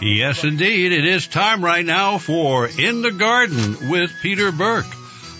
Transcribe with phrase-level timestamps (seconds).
[0.00, 0.92] Yes, indeed.
[0.92, 4.84] It is time right now for In the Garden with Peter Burke.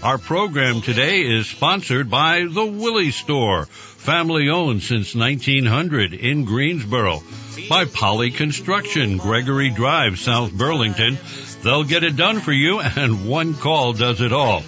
[0.02, 7.22] Our program today is sponsored by the Willey Store, family owned since 1900 in Greensboro.
[7.68, 11.18] By Poly Construction, Gregory Drive, South Burlington.
[11.62, 14.62] They'll get it done for you and one call does it all.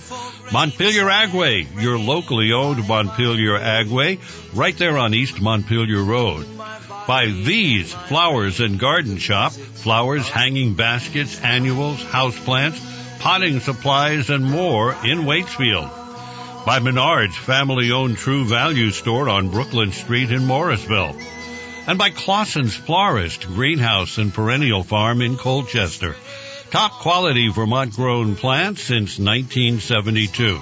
[0.53, 4.19] Montpelier Agway, your locally owned Montpelier Agway,
[4.55, 6.47] right there on East Montpelier Road.
[7.09, 12.78] By These Flowers and Garden Shop, flowers, hanging baskets, annuals, houseplants,
[13.19, 15.91] potting supplies, and more in Waitsfield.
[16.67, 21.17] By Menard's family owned True Value store on Brooklyn Street in Morrisville.
[21.86, 26.14] And by Claussen's Florist, Greenhouse and Perennial Farm in Colchester.
[26.70, 30.61] Top quality Vermont grown plants since 1972.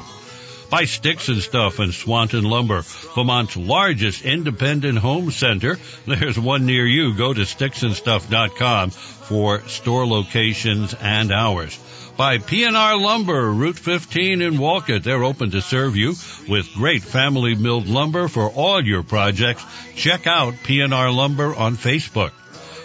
[0.68, 2.82] By Sticks and Stuff and Swanton Lumber,
[3.14, 5.78] Vermont's largest independent home center.
[6.06, 7.14] There's one near you.
[7.14, 11.78] Go to sticksandstuff.com for store locations and hours.
[12.16, 15.04] By PNR Lumber, Route 15 in Wolcott.
[15.04, 16.14] They're open to serve you
[16.48, 19.64] with great family milled lumber for all your projects.
[19.94, 22.32] Check out PNR Lumber on Facebook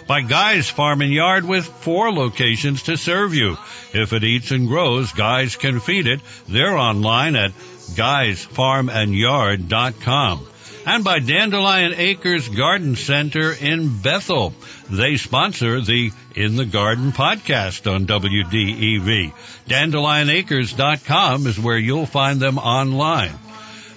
[0.06, 3.56] by Guy's Farm and Yard with four locations to serve you.
[3.94, 6.20] If it eats and grows, Guys can feed it.
[6.48, 7.52] They're online at
[7.94, 10.48] guysfarmandyard.com.
[10.84, 14.52] And by Dandelion Acres Garden Center in Bethel.
[14.90, 19.32] They sponsor the In the Garden podcast on WDEV.
[19.68, 23.30] DandelionAcres.com is where you'll find them online.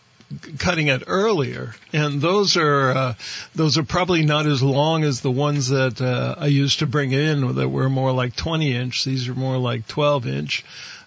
[0.58, 3.14] cutting it earlier, and those are uh,
[3.54, 7.12] those are probably not as long as the ones that uh, I used to bring
[7.12, 9.04] in that were more like 20 inch.
[9.04, 10.64] These are more like 12 inch.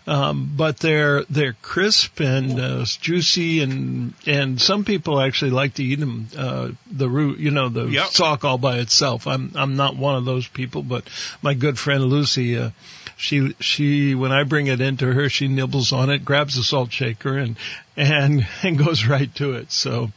[0.08, 5.84] Um, but they're they're crisp and uh, juicy and and some people actually like to
[5.84, 8.10] eat them uh, the root you know the yep.
[8.10, 9.26] stalk all by itself.
[9.26, 11.06] I'm I'm not one of those people, but
[11.42, 12.70] my good friend Lucy, uh,
[13.18, 16.92] she she when I bring it into her, she nibbles on it, grabs the salt
[16.92, 17.58] shaker, and
[17.96, 19.72] and and goes right to it.
[19.72, 20.12] So.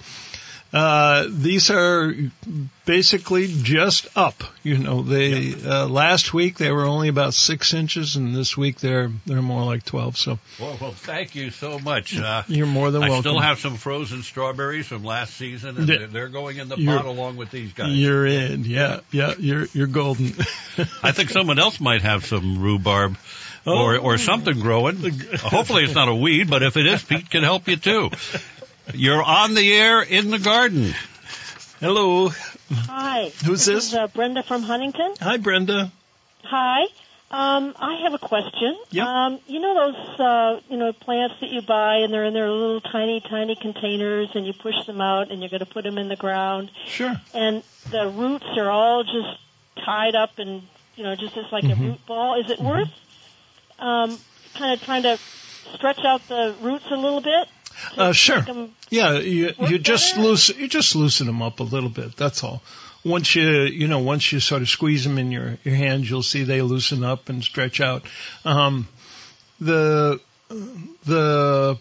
[0.71, 2.13] Uh, these are
[2.85, 4.43] basically just up.
[4.63, 8.79] You know, they uh, last week they were only about six inches, and this week
[8.81, 10.19] they're they're more like twelve.
[10.19, 12.19] So, well, well thank you so much.
[12.19, 13.23] Uh, You're more than I welcome.
[13.23, 16.07] still have some frozen strawberries from last season, and Yeah.
[16.07, 17.95] they're going in the You're- pot along with these guys.
[17.97, 19.33] You're in, yeah, yeah.
[19.39, 20.27] You're you're golden.
[21.03, 23.17] I think someone else might have some rhubarb.
[23.67, 23.99] Or, Oh.
[23.99, 24.97] or something growing.
[25.41, 28.11] Hopefully it's not a weed, but if it is, Pete can help you too.
[28.95, 30.95] You're on the air in the garden.
[31.81, 32.31] Hello,
[32.73, 33.33] Hi.
[33.45, 33.67] Who's this?
[33.67, 33.87] this?
[33.89, 35.15] Is, uh, Brenda from Huntington.
[35.21, 35.91] hi Brenda.
[36.45, 36.83] Hi.
[37.31, 38.77] Um, I have a question.
[38.91, 39.07] Yeah.
[39.27, 42.51] Um, you know those uh, you know plants that you buy and they're in their
[42.51, 45.99] little tiny tiny containers and you push them out and you're going to put them
[45.99, 47.15] in the ground Sure.
[47.35, 49.39] and the roots are all just
[49.85, 50.63] tied up and
[50.97, 51.85] you know just as like Mm-hmm.
[51.85, 52.41] a root ball.
[52.41, 52.89] Is it worth
[53.79, 54.19] um,
[54.55, 55.19] kind of trying to
[55.75, 57.47] stretch out the roots a little bit?
[57.97, 58.45] Uh, sure.
[58.91, 60.29] Yeah, you you just better?
[60.29, 62.17] loosen you just loosen them up a little bit.
[62.17, 62.63] That's all.
[63.05, 66.23] Once you you know once you sort of squeeze them in your your hands, you'll
[66.23, 68.05] see they loosen up and stretch out.
[68.45, 68.89] Um,
[69.61, 70.21] the
[71.05, 71.79] the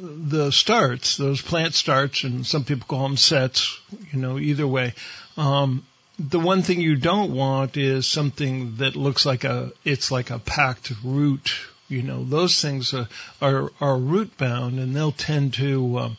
[0.00, 3.78] the starts, those plant starts, and some people call them sets.
[4.12, 4.94] You know, either way.
[5.36, 5.84] Um,
[6.18, 10.38] the one thing you don't want is something that looks like a it's like a
[10.38, 11.50] packed root.
[11.90, 13.08] You know, those things are
[13.42, 16.16] are, are root bound, and they'll tend to um,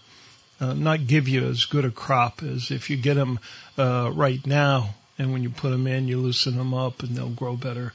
[0.60, 3.40] uh, not give you as good a crop as if you get them
[3.78, 4.96] uh, right now.
[5.18, 7.94] And when you put them in, you loosen them up, and they'll grow better.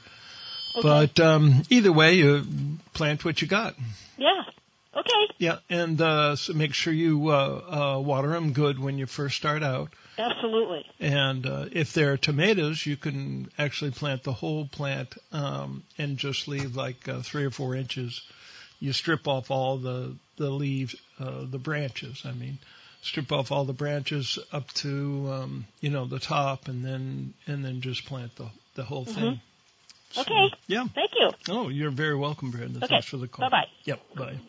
[0.75, 0.81] Okay.
[0.81, 2.45] But um, either way, you
[2.93, 3.75] plant what you got.
[4.17, 4.43] Yeah.
[4.95, 5.27] Okay.
[5.37, 9.37] Yeah, and uh, so make sure you uh, uh, water them good when you first
[9.37, 9.89] start out.
[10.17, 10.85] Absolutely.
[10.99, 16.17] And uh, if there are tomatoes, you can actually plant the whole plant um, and
[16.17, 18.21] just leave like uh, three or four inches.
[18.79, 22.23] You strip off all the the leaves, uh, the branches.
[22.25, 22.59] I mean,
[23.01, 27.63] strip off all the branches up to um, you know the top, and then and
[27.63, 29.41] then just plant the the whole thing.
[30.11, 30.53] So, Okay.
[30.67, 30.85] yeah.
[30.95, 31.31] Thank you.
[31.49, 32.77] Oh, you're very welcome, Brenda.
[32.77, 32.87] Okay.
[32.87, 33.49] Thanks for the call.
[33.49, 33.67] Bye-bye.
[33.83, 33.99] Yep.
[34.15, 34.39] Bye.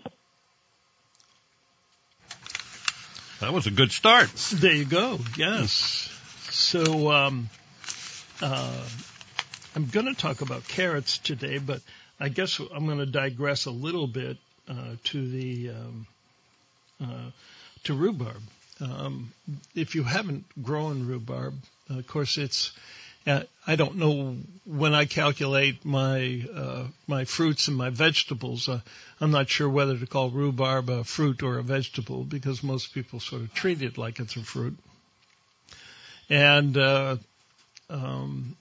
[3.40, 4.29] That was a good start.
[4.52, 5.20] There you go.
[5.37, 6.11] Yes.
[6.50, 7.49] So um,
[8.43, 8.85] uh,
[9.76, 11.81] I'm going to talk about carrots today, but
[12.19, 14.38] I guess I'm going to digress a little bit
[14.69, 16.06] uh, to the um,
[17.00, 17.31] uh,
[17.85, 18.43] to rhubarb.
[18.81, 19.32] Um,
[19.73, 21.55] if you haven't grown rhubarb,
[21.90, 22.73] of course it's.
[23.28, 28.69] Uh, I don't know when I calculate my uh, my fruits and my vegetables.
[28.69, 28.80] Uh,
[29.20, 33.20] I'm not sure whether to call rhubarb a fruit or a vegetable because most people
[33.20, 34.78] sort of treat it like it's a fruit.
[36.30, 37.16] And uh,
[37.90, 38.56] um,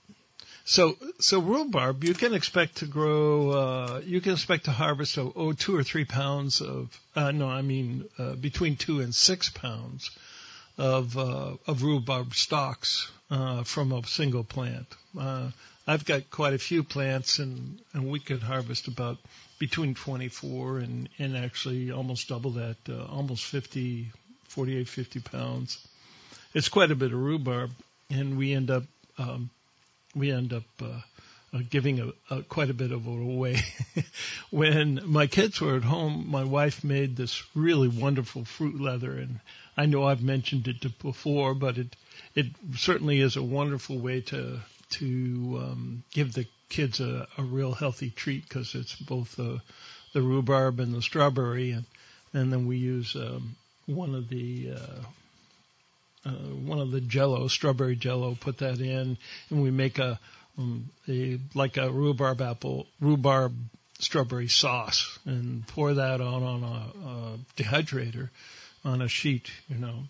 [0.66, 3.50] so so rhubarb, you can expect to grow.
[3.50, 7.00] Uh, you can expect to harvest oh, oh two or three pounds of.
[7.16, 10.10] Uh, no, I mean uh, between two and six pounds
[10.78, 14.86] of uh, of rhubarb stalks uh, from a single plant.
[15.18, 15.50] Uh,
[15.86, 19.18] I've got quite a few plants, and and we could harvest about
[19.58, 24.10] between 24 and and actually almost double that, uh, almost 50,
[24.44, 25.86] 48, 50 pounds.
[26.54, 27.72] It's quite a bit of rhubarb,
[28.08, 28.84] and we end up
[29.18, 29.50] um,
[30.14, 30.64] we end up.
[30.80, 31.00] Uh,
[31.52, 33.60] uh, giving a, a, quite a bit of it away.
[34.50, 39.40] when my kids were at home, my wife made this really wonderful fruit leather, and
[39.76, 41.96] I know I've mentioned it before, but it
[42.34, 42.46] it
[42.76, 44.60] certainly is a wonderful way to
[44.90, 49.60] to um, give the kids a, a real healthy treat because it's both the
[50.12, 51.84] the rhubarb and the strawberry, and
[52.32, 53.56] and then we use um,
[53.86, 55.02] one of the uh,
[56.28, 59.16] uh, one of the Jello, strawberry Jello, put that in,
[59.50, 60.18] and we make a
[60.58, 63.54] um, a like a rhubarb apple rhubarb
[64.00, 68.30] strawberry sauce and pour that on on a, a dehydrator
[68.84, 70.04] on a sheet, you know.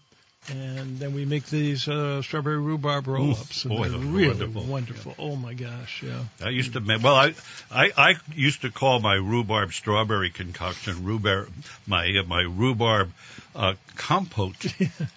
[0.50, 3.66] And then we make these uh, strawberry rhubarb roll-ups.
[3.66, 4.62] Ooh, boy, they're really wonderful.
[4.62, 5.14] wonderful.
[5.18, 6.22] Oh my gosh, yeah.
[6.42, 7.34] I used to make, well, I,
[7.70, 11.52] I, I used to call my rhubarb strawberry concoction rhubarb,
[11.86, 13.12] my, uh, my rhubarb,
[13.54, 14.64] uh, compote.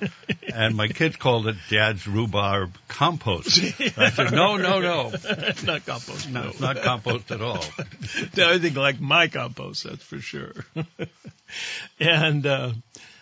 [0.53, 3.59] and my kids called it dad's rhubarb compost.
[3.97, 5.11] I said, no, no, no.
[5.13, 6.29] it's not compost.
[6.29, 7.63] No, it's not compost at all.
[8.37, 10.53] Anything like my compost, that's for sure.
[11.99, 12.71] and uh,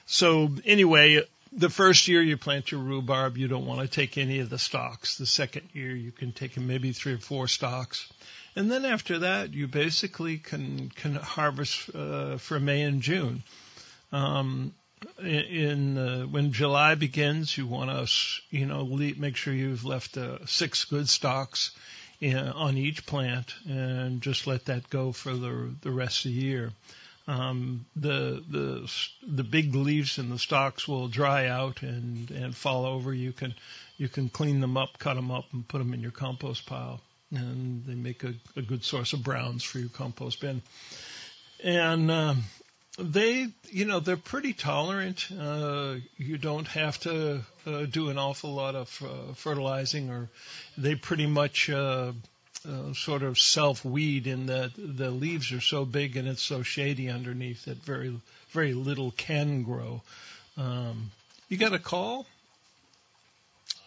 [0.06, 4.40] so, anyway, the first year you plant your rhubarb, you don't want to take any
[4.40, 5.18] of the stalks.
[5.18, 8.08] The second year, you can take maybe three or four stalks.
[8.56, 13.44] And then after that, you basically can can harvest uh, for May and June.
[14.12, 14.74] Um,
[15.24, 18.14] in, uh, when July begins, you want to
[18.50, 21.72] you know le- make sure you've left uh, six good stalks
[22.20, 26.38] in, on each plant, and just let that go for the the rest of the
[26.38, 26.74] year.
[27.30, 28.92] Um, the the
[29.22, 33.14] the big leaves and the stalks will dry out and and fall over.
[33.14, 33.54] You can
[33.98, 37.02] you can clean them up, cut them up, and put them in your compost pile,
[37.30, 40.64] and they make a, a good source of browns for your compost bin.
[41.64, 42.44] And um,
[42.98, 45.28] they, you know, they're pretty tolerant.
[45.32, 50.30] Uh, you don't have to uh, do an awful lot of uh, fertilizing, or
[50.80, 51.70] they pretty much
[52.68, 56.64] uh, sort of self weed in that the leaves are so big and it's so
[56.64, 58.20] shady underneath that very
[58.52, 60.02] very little can grow.
[60.58, 61.12] Um,
[61.50, 62.26] you got a call?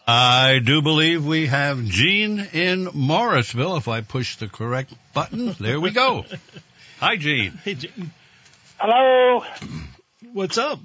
[0.05, 3.77] I do believe we have Gene in Morrisville.
[3.77, 6.25] If I push the correct button, there we go.
[6.99, 7.51] Hi, Gene.
[7.63, 8.11] Hey, Jim,
[8.77, 9.43] Hello.
[10.33, 10.79] what's up?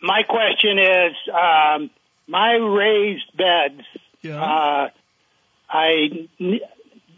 [0.00, 1.90] My question is, um,
[2.28, 3.82] my raised beds,
[4.22, 4.40] Yeah.
[4.42, 4.90] uh,
[5.68, 6.28] I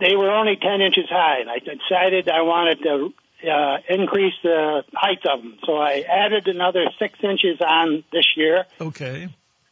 [0.01, 3.15] they were only ten inches high, and I decided I wanted to
[3.51, 5.59] uh, increase the height of them.
[5.65, 9.29] So I added another six inches on this year, okay.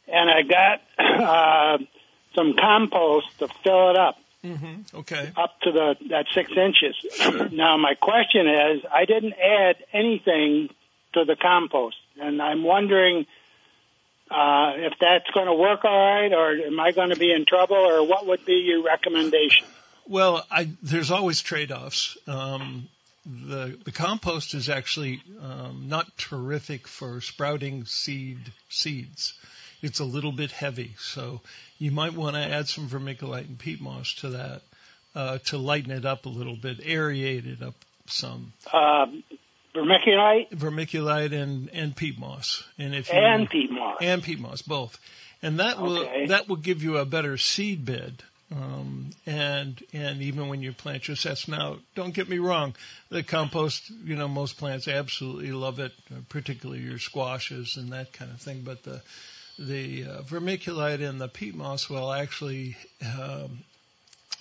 [0.07, 1.77] and I got uh,
[2.35, 4.17] some compost to fill it up.
[4.43, 5.31] hmm Okay.
[5.35, 6.95] up to the that six inches.
[7.51, 10.69] now my question is, I didn't add anything
[11.13, 13.25] to the compost, and I'm wondering
[14.29, 17.45] uh, if that's going to work all right, or am I going to be in
[17.45, 19.67] trouble, or what would be your recommendation?
[20.07, 22.17] Well, I, there's always trade-offs.
[22.27, 22.87] Um,
[23.25, 28.37] the the compost is actually um, not terrific for sprouting seed
[28.69, 29.33] seeds.
[29.81, 31.41] It's a little bit heavy, so
[31.79, 34.61] you might want to add some vermiculite and peat moss to that
[35.15, 38.53] uh, to lighten it up a little bit, aerate it up some.
[38.71, 39.23] Um,
[39.73, 42.63] vermiculite vermiculite and and peat moss.
[42.77, 43.97] And if you and peat moss.
[44.01, 44.99] and peat moss both,
[45.41, 46.27] and that will Okay.
[46.27, 48.21] that will give you a better seed bed.
[48.51, 52.75] Um, and and even when you plant your sets now, don't get me wrong,
[53.09, 58.13] the compost, you know, most plants absolutely love it, uh, particularly your squashes and that
[58.13, 58.61] kind of thing.
[58.61, 59.01] But the
[59.57, 63.59] the uh, vermiculite and the peat moss will actually um,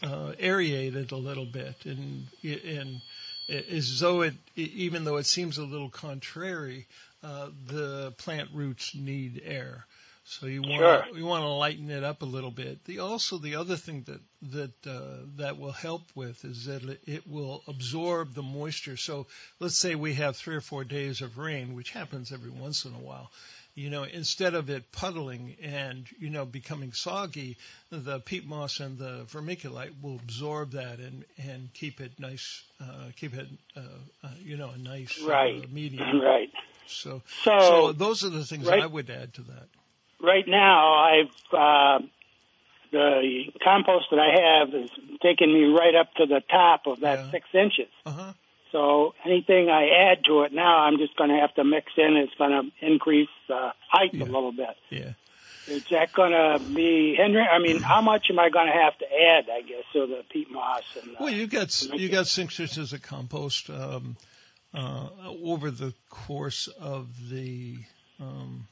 [0.02, 3.00] uh, aerate it a little bit, and and
[3.48, 6.86] as though it, even though it seems a little contrary,
[7.22, 9.86] uh, the plant roots need air.
[10.26, 11.06] So you want Sure.
[11.16, 12.82] you want to lighten it up a little bit.
[12.86, 14.20] The also the other thing that
[14.52, 18.96] that uh, that will help with is that it- will absorb the moisture.
[18.96, 19.26] So
[19.60, 22.94] let's say we have three or four days of rain, which happens every once in
[22.94, 23.30] a while.
[23.74, 27.58] You know, instead of it puddling and you know becoming soggy,
[27.90, 33.10] the peat moss and the vermiculite will absorb that and and keep it nice, uh,
[33.16, 33.80] keep it uh,
[34.22, 35.70] uh, you know a nice uh, Right.
[35.70, 36.20] medium.
[36.22, 36.50] Right.
[36.86, 39.68] So So, so those are the things right- I would add to that.
[40.24, 41.98] Right now, I've uh,
[42.92, 44.90] the compost that I have is
[45.22, 47.30] taking me right up to the top of that Yeah.
[47.30, 47.92] six inches.
[48.06, 48.32] Uh huh.
[48.72, 52.16] So anything I add to it now, I'm just going to have to mix in.
[52.16, 54.24] It's going to increase uh, height Yeah.
[54.24, 54.76] a little bit.
[54.90, 55.12] Yeah.
[55.66, 57.46] Is that going to be hindering?
[57.50, 59.44] I mean, how much am I going to have to add?
[59.48, 62.92] I guess to the peat moss and uh, Well, you got you got six inches
[62.92, 64.16] of compost um,
[64.74, 65.08] uh,
[65.42, 67.78] over the course of the.
[68.20, 68.66] Um,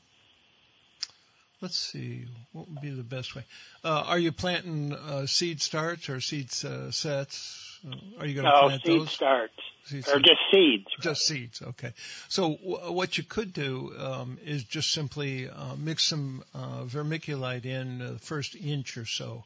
[1.62, 3.45] let's see, what would be the best way?
[3.85, 7.78] Uh, are you planting uh, seed starts or seed uh, sets?
[7.88, 9.11] Uh, are you going to no plant seed those?
[9.11, 9.54] starts
[9.85, 10.26] Seed starts or starts.
[10.28, 10.87] just seeds.
[11.00, 11.92] Just seeds, okay.
[12.28, 17.64] So w- what you could do um, is just simply uh, mix some uh, vermiculite
[17.64, 19.45] in the first inch or so,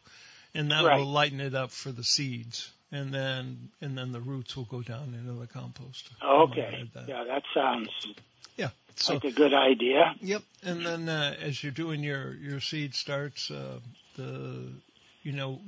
[0.55, 0.99] and that Right.
[0.99, 4.83] will lighten it up for the seeds, and then and then the roots will go
[4.83, 6.09] down into the compost.
[6.25, 7.09] Okay, that.
[7.09, 7.89] yeah, that sounds
[8.57, 8.71] Yeah.
[8.97, 10.15] So like a good idea.
[10.23, 13.81] Yep, and then uh, as you're doing your your seed starts, uh,
[14.17, 14.71] the
[15.23, 15.61] you know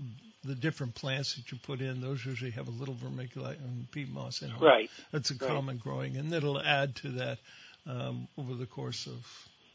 [0.44, 4.08] the different plants that you put in, those usually have a little vermiculite and peat
[4.08, 4.60] moss in them.
[4.60, 4.88] Right.
[5.12, 5.50] That's a Right.
[5.50, 7.38] common growing, and it'll add to that
[7.86, 9.26] um, over the course of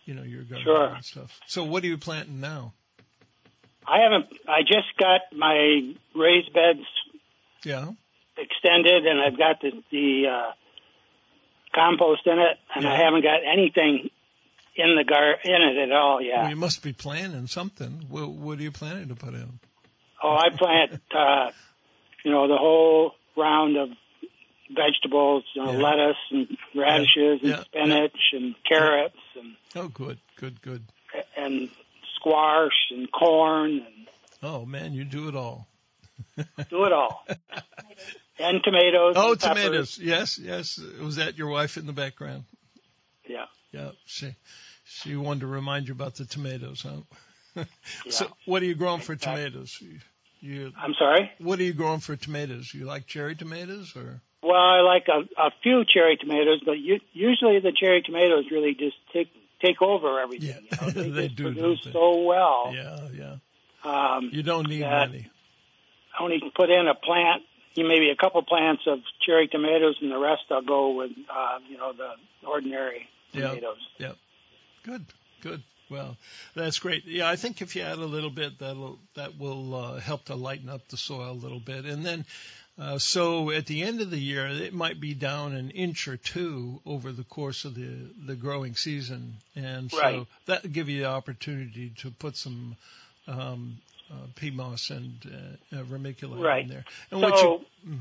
[0.06, 0.86] you know your garden Sure.
[0.96, 1.40] and stuff.
[1.48, 2.74] So what are you planting now?
[3.86, 4.28] I haven't.
[4.48, 6.86] I just got my raised beds
[7.66, 7.92] Yeah.
[8.38, 10.52] extended, and I've got the the uh,
[11.74, 14.10] compost in it, and I haven't got anything
[14.76, 16.50] in the gar in it at all Well, yet.
[16.50, 18.06] you must be planting something.
[18.10, 19.60] What, what are you planning to put in?
[20.22, 21.52] Oh, I plant, uh,
[22.24, 23.90] you know, the whole round of
[24.70, 25.84] vegetables, you know, Yeah.
[25.84, 27.58] lettuce and radishes Yeah.
[27.58, 30.84] and spinach and carrots and Oh, good, good, good.
[31.38, 31.70] and
[32.16, 34.08] squash and corn and
[34.42, 35.68] Oh man, you do it all.
[36.70, 37.26] do it all.
[38.40, 39.14] and tomatoes.
[39.18, 40.00] Oh, and tomatoes.
[40.02, 40.80] Yes, yes.
[41.02, 42.44] Was that your wife in the background?
[43.28, 43.46] Yeah.
[43.72, 44.36] Yeah, she
[44.86, 47.02] she wanted to remind you about the tomatoes, huh?
[48.06, 48.12] Yeah.
[48.12, 49.78] So, what are you growing for tomatoes?
[49.80, 50.00] You,
[50.42, 51.32] you I'm sorry.
[51.38, 52.74] what are you growing for tomatoes?
[52.74, 54.22] You like cherry tomatoes or?
[54.42, 58.74] Well, I like a, a few cherry tomatoes, but you, usually the cherry tomatoes really
[58.74, 59.30] just take
[59.64, 60.50] take over everything.
[60.72, 61.02] Yeah, You know?
[61.04, 62.72] They, they do, produce so well.
[62.74, 63.36] Yeah, yeah.
[63.86, 65.06] Um, You don't need Yeah.
[65.06, 65.28] many.
[66.18, 67.44] I only can put in a plant,
[67.76, 71.60] you maybe a couple plants of cherry tomatoes, and the rest I'll go with, uh,
[71.70, 72.14] you know, the
[72.48, 73.50] ordinary Yeah.
[73.50, 73.80] tomatoes.
[74.84, 75.06] Good,
[75.42, 75.64] good.
[75.90, 76.18] Well,
[76.56, 77.06] that's great.
[77.06, 80.36] Yeah, I think if you add a little bit, that'll that will uh, help to
[80.36, 82.26] lighten up the soil a little bit, and then.
[82.76, 86.18] Uh, so at the end of the year, it might be down an inch or
[86.18, 87.88] two over the course of the,
[88.26, 90.26] the growing season, and so Right.
[90.48, 92.76] that will give you the opportunity to put some
[93.28, 93.78] um,
[94.12, 95.14] uh, peat moss and
[95.72, 96.64] uh, uh, vermiculite Right.
[96.64, 96.86] in there.
[97.12, 98.00] And what you, So, Mm.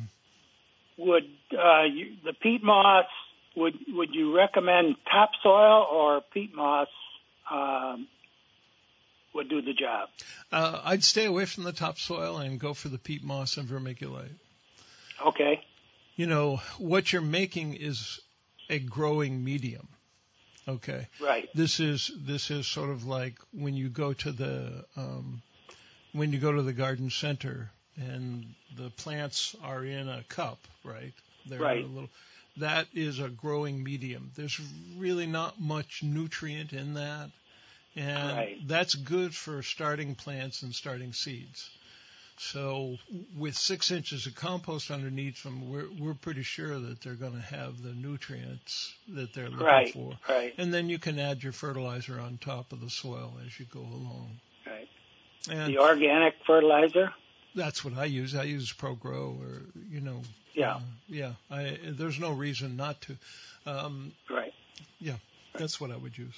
[0.98, 3.06] would uh, you, the peat moss?
[3.56, 6.88] Would would you recommend topsoil or peat moss?
[7.50, 8.06] Um,
[9.34, 10.08] would do the job.
[10.52, 14.34] uh, I'd stay away from the topsoil and go for the peat moss and vermiculite.
[15.26, 15.60] Okay.
[16.16, 18.20] you know, what you're making is
[18.68, 19.88] a growing medium.
[20.68, 21.08] Okay.
[21.20, 21.48] Right.
[21.54, 25.42] This is this is sort of like when you go to the um,
[26.12, 28.44] when you go to the garden center and
[28.76, 31.12] the plants are in a cup, right?
[31.46, 31.84] They're Right.
[31.84, 32.10] a little.
[32.58, 34.30] That is a growing medium.
[34.34, 34.60] There's
[34.96, 37.30] really not much nutrient in that,
[37.96, 38.68] and Right.
[38.68, 41.70] that's good for starting plants and starting seeds.
[42.38, 42.98] So
[43.36, 47.40] with six inches of compost underneath them, we're we're pretty sure that they're going to
[47.56, 49.92] have the nutrients that they're looking Right.
[49.92, 50.18] for.
[50.28, 50.54] Right.
[50.58, 53.80] And then you can add your fertilizer on top of the soil as you go
[53.80, 54.40] along.
[55.50, 57.12] And The organic fertilizer.
[57.54, 58.34] that's what I use.
[58.34, 60.22] I use ProGrow, or you know.
[60.54, 60.74] Yeah.
[60.74, 61.32] Uh, yeah.
[61.50, 63.16] I, there's no reason not to.
[63.66, 64.52] Um, Right.
[65.00, 65.16] yeah,
[65.54, 66.34] that's what I would use.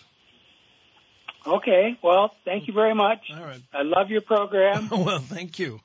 [1.47, 1.99] Okay.
[2.03, 3.31] Well, thank you very much.
[3.37, 3.61] All right.
[3.73, 4.89] I love your program.
[4.91, 5.81] well, thank you.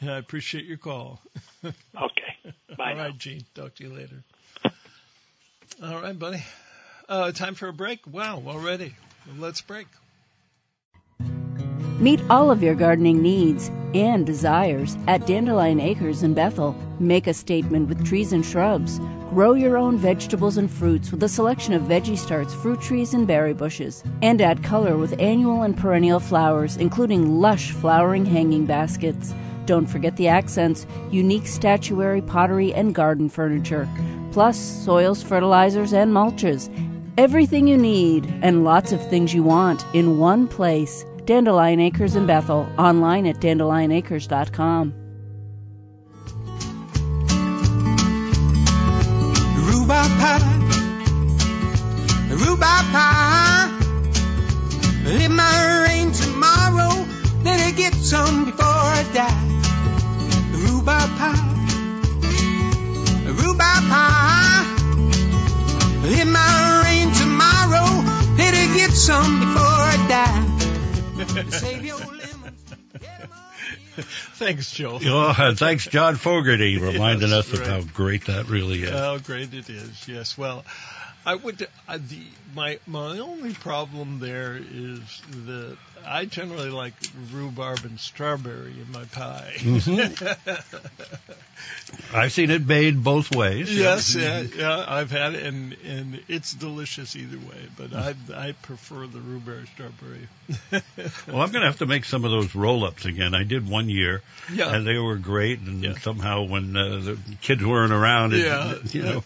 [0.00, 1.20] and I appreciate your call.
[1.64, 2.54] Okay.
[2.76, 2.90] Bye.
[2.90, 3.02] All now.
[3.04, 3.44] right, Gene.
[3.54, 4.24] Talk to you later.
[5.82, 6.42] All right, buddy.
[7.08, 8.00] Uh, time for a break?
[8.06, 8.94] Wow, already.
[9.38, 9.86] Let's break.
[12.02, 16.74] Meet all of your gardening needs and desires at Dandelion Acres in Bethel.
[16.98, 18.98] Make a statement with trees and shrubs.
[19.30, 23.24] Grow your own vegetables and fruits with a selection of veggie starts, fruit trees, and
[23.24, 24.02] berry bushes.
[24.20, 29.32] And add color with annual and perennial flowers, including lush flowering hanging baskets.
[29.66, 33.88] Don't forget the accents, unique statuary, pottery, and garden furniture.
[34.32, 36.68] Plus, soils, fertilizers, and mulches.
[37.16, 41.04] Everything you need and lots of things you want in one place.
[41.24, 44.94] Dandelion Acres in Bethel, online at dandelionacres.com.
[49.66, 50.42] Rhubarb pie,
[52.30, 53.68] rhubarb pie.
[55.04, 57.06] It might rain tomorrow,
[57.44, 59.38] better get some before I die.
[60.52, 61.38] Rhubarb pie,
[63.30, 64.66] rhubarb pie.
[66.04, 68.02] It might rain tomorrow,
[68.36, 69.71] better get some before
[74.34, 74.98] Thanks, Joe.
[75.04, 78.90] Oh, thanks, John Fogerty, reminding Yes, us of how great that really is.
[78.90, 80.08] How great it is.
[80.08, 80.36] Yes.
[80.36, 80.64] Well,
[81.24, 81.66] I would.
[81.88, 82.22] Uh, the
[82.54, 86.94] my my only problem there is that I generally like
[87.32, 89.54] rhubarb and strawberry in my pie.
[92.14, 93.74] I've seen it made both ways.
[93.76, 94.14] yes.
[94.14, 94.84] Yeah, yeah.
[94.86, 97.68] I've had it, and and it's delicious either way.
[97.76, 100.28] But I I prefer the rhubarb strawberry.
[101.26, 103.34] Well, I'm going to have to make some of those roll-ups again.
[103.34, 104.74] I did one year, Yeah.
[104.74, 105.60] and they were great.
[105.60, 105.98] And Yeah.
[105.98, 108.74] somehow, when uh, the kids weren't around, it, Yeah.
[108.92, 109.24] you know.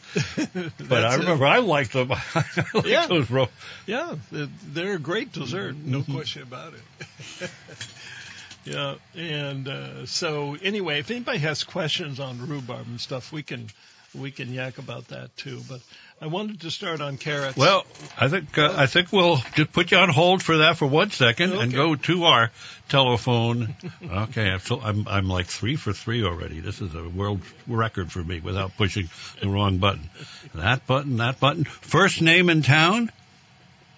[0.89, 1.19] But I it.
[1.21, 2.13] remember I liked them.
[2.13, 3.07] I liked Yeah.
[3.07, 3.49] those roll.
[3.87, 6.66] Yeah, they're- they're a great dessert, no question about it.
[8.65, 13.69] yeah, and uh, so anyway, if anybody has questions on rhubarb and stuff, we can
[14.15, 15.61] we can yak about that too.
[15.69, 15.81] But
[16.21, 17.57] I wanted to start on carrots.
[17.57, 17.85] Well,
[18.19, 21.11] I think uh, I think we'll just put you on hold for that for one
[21.11, 22.51] second and go to our
[22.89, 23.75] telephone.
[24.03, 26.61] okay, I'm, so, I'm I'm like three for three already.
[26.61, 29.09] This is a world record for me without pushing
[29.41, 30.09] the wrong button.
[30.55, 31.65] That button, that button.
[31.65, 33.13] First name in town.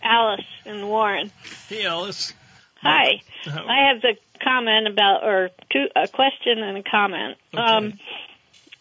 [0.02, 1.30] Alice in Warren.
[1.68, 2.32] hey, Alice.
[2.80, 3.22] Hi.
[3.46, 7.36] I have a comment about, or two, a question and a comment.
[7.52, 7.62] Okay.
[7.62, 7.98] Um,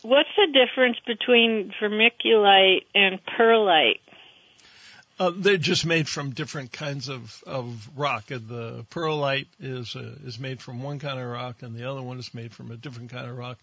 [0.01, 4.01] what's the difference between vermiculite and perlite?
[5.19, 8.27] Uh, they're just made from different kinds of, of rock.
[8.27, 12.19] The perlite is uh, is made from one kind of rock, and the other one
[12.19, 13.57] is made from a different kind of rock.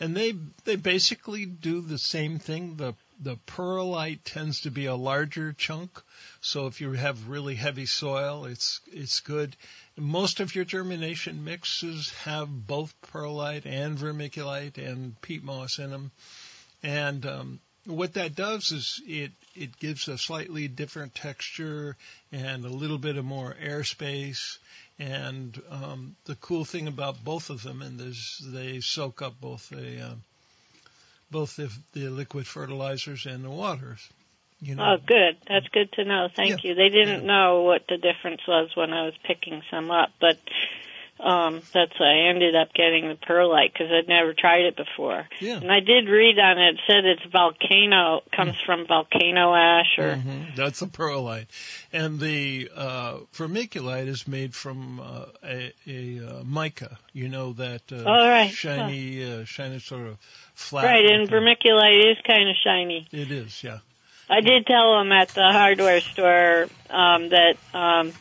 [0.00, 2.76] And they they basically do the same thing.
[2.76, 6.02] The the perlite tends to be a larger chunk,
[6.40, 9.56] so if you have really heavy soil, it's it's good.
[9.96, 16.12] Most of your germination mixes have both perlite and vermiculite and peat moss in them,
[16.82, 21.96] and um, what that does is it it gives a slightly different texture
[22.30, 24.58] and a little bit of more airspace.
[24.98, 29.68] And um, the cool thing about both of them, and is they soak up both
[29.70, 30.18] the
[31.30, 34.08] both the, the liquid fertilizers and the waters.
[34.60, 35.36] You know, Oh, good.
[35.48, 36.28] That's good to know.
[36.34, 36.70] Thank Yeah.
[36.70, 36.74] you.
[36.74, 37.26] They didn't Yeah.
[37.26, 40.36] know what the difference was when I was picking some up, but
[41.20, 45.26] um, that's I ended up getting the perlite because I'd never tried it before.
[45.40, 45.56] Yeah.
[45.56, 46.74] And I did read on it.
[46.74, 51.48] It said it's volcano comes from volcano ash or Mhm, That's a perlite,
[51.92, 56.98] and the uh, vermiculite is made from uh, a, a uh, mica.
[57.12, 58.50] You know that uh, Oh, right.
[58.50, 60.18] shiny, uh, shiny sort of
[60.54, 60.84] flat.
[60.84, 61.04] right.
[61.04, 63.08] And vermiculite is kind of shiny.
[63.12, 63.78] It is, yeah.
[64.30, 68.12] I did tell them at the hardware store um, that um,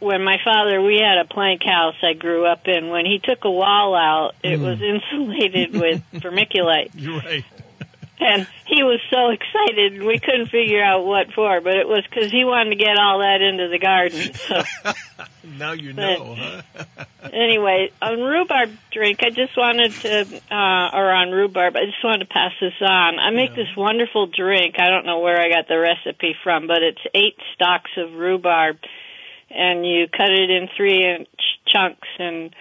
[0.00, 2.88] when my father, we had a plank house I grew up in.
[2.88, 4.64] When he took a wall out, it Mm.
[4.64, 7.44] was insulated with vermiculite, You're right.
[8.18, 10.02] and he was so excited.
[10.02, 13.20] We couldn't figure out what for, but it was because he wanted to get all
[13.20, 14.32] that into the garden.
[14.34, 14.62] So
[15.58, 17.04] now you But- know, huh?
[17.32, 22.20] anyway, on rhubarb drink, I just wanted to, uh, or on rhubarb, I just wanted
[22.20, 23.18] to pass this on.
[23.18, 23.56] I make Yeah.
[23.64, 24.76] this wonderful drink.
[24.78, 28.78] I don't know where I got the recipe from, but it's eight stalks of rhubarb,
[29.50, 31.28] and you cut it in three inch
[31.66, 32.54] chunks and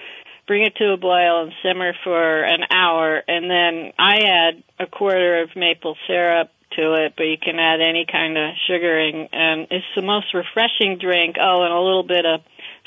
[0.47, 4.88] bring it to a boil and simmer for an hour, and then I add a
[4.88, 9.67] quarter of maple syrup to it, but you can add any kind of sugaring, and
[9.69, 11.38] it's the most refreshing drink.
[11.39, 12.41] Oh, and a little bit of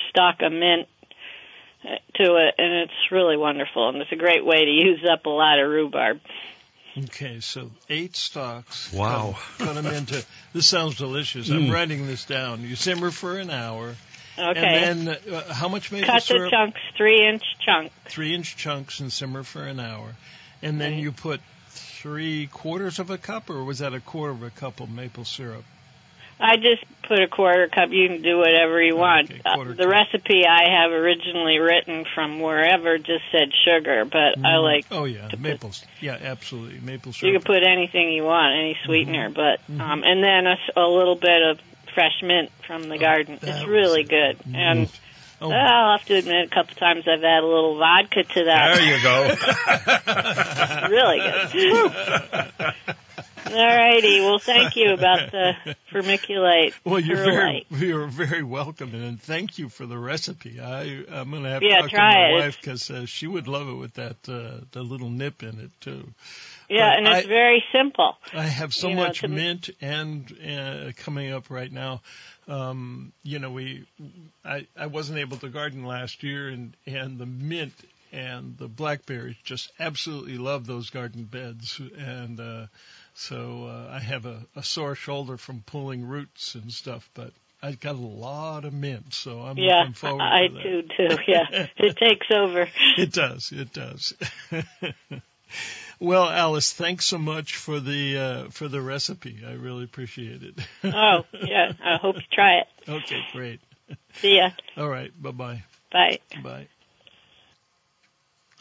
[0.09, 0.89] stock of mint
[1.83, 5.31] to it, and it's really wonderful, and it's a great way to use up a
[5.31, 6.21] lot of rhubarb.
[6.97, 8.93] Okay, so eight stalks.
[8.93, 9.37] Wow.
[9.59, 10.23] Cut, cut them into.
[10.53, 11.49] This sounds delicious.
[11.49, 11.73] I'm Mm.
[11.73, 12.63] writing this down.
[12.63, 13.95] You simmer for an hour,
[14.39, 14.85] Okay.
[14.91, 16.51] and then uh, how much maple Cut the syrup?
[16.51, 17.95] chunks, three inch chunks.
[18.07, 20.15] Three inch chunks and simmer for an hour,
[20.63, 21.03] and then Right.
[21.03, 24.81] you put three quarters of a cup, or was that a quarter of a cup
[24.81, 25.65] of maple syrup?
[26.45, 27.91] I just put a quarter cup.
[27.91, 29.31] You can do whatever you want.
[29.31, 34.57] Okay, Uh, the recipe I have originally written from wherever just said sugar, but I
[34.59, 34.63] Mm.
[34.63, 35.69] like Oh yeah, to put- maple.
[35.71, 37.33] s- Yeah, absolutely, maple syrup.
[37.33, 41.43] you can put anything you want, any sweetener, but um, and then a little bit
[41.43, 41.61] of
[41.95, 43.39] fresh mint from the garden.
[43.43, 44.09] It's really it.
[44.09, 44.89] good, and
[45.41, 45.51] Oh.
[45.51, 48.77] uh, I'll have to admit, a couple times I've added a little vodka to that.
[48.77, 50.89] There you go.
[50.97, 52.73] really good.
[53.53, 54.21] All righty.
[54.21, 55.53] Well, thank you about the
[55.93, 56.75] vermiculite.
[56.85, 60.61] Well, you're very, you're very welcome, and thank you for the recipe.
[60.61, 62.33] I, I'm going to have to Yeah, talk to my it.
[62.33, 65.71] wife because uh, she would love it with that uh, the little nip in it
[65.81, 66.09] too.
[66.69, 68.17] Yeah, But and it's I- very simple.
[68.33, 72.01] I have so You know, much to mint and uh, coming up right now.
[72.49, 73.85] Um, you know, we
[74.45, 77.75] I I wasn't able to garden last year, and and the mint
[78.13, 82.67] and the blackberries just absolutely love those garden beds, and uh,
[83.15, 87.33] so uh, I have a, a sore shoulder from pulling roots and stuff, but.
[87.65, 90.61] I've got a lot of mint, so I'm Yeah, looking forward I to that.
[90.61, 91.17] I do too.
[91.29, 92.67] Yeah, it takes over.
[92.99, 93.53] It does.
[93.53, 94.15] It does.
[96.01, 99.43] well, Alice, thanks so much for the uh, for the recipe.
[99.47, 100.59] I really appreciate it.
[100.85, 101.73] Oh, yeah.
[101.85, 102.67] I hope you try it.
[102.89, 103.61] okay, great.
[104.15, 104.51] See ya.
[104.77, 105.11] All right.
[105.23, 105.63] Bye-bye.
[105.93, 106.19] bye.
[106.43, 106.69] Bye.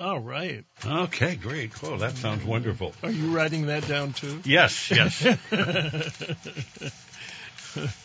[0.01, 0.65] All right.
[0.83, 1.71] Okay, great.
[1.83, 2.91] Oh, that sounds wonderful.
[3.03, 4.41] Are you writing that down too?
[4.43, 5.21] Yes, yes.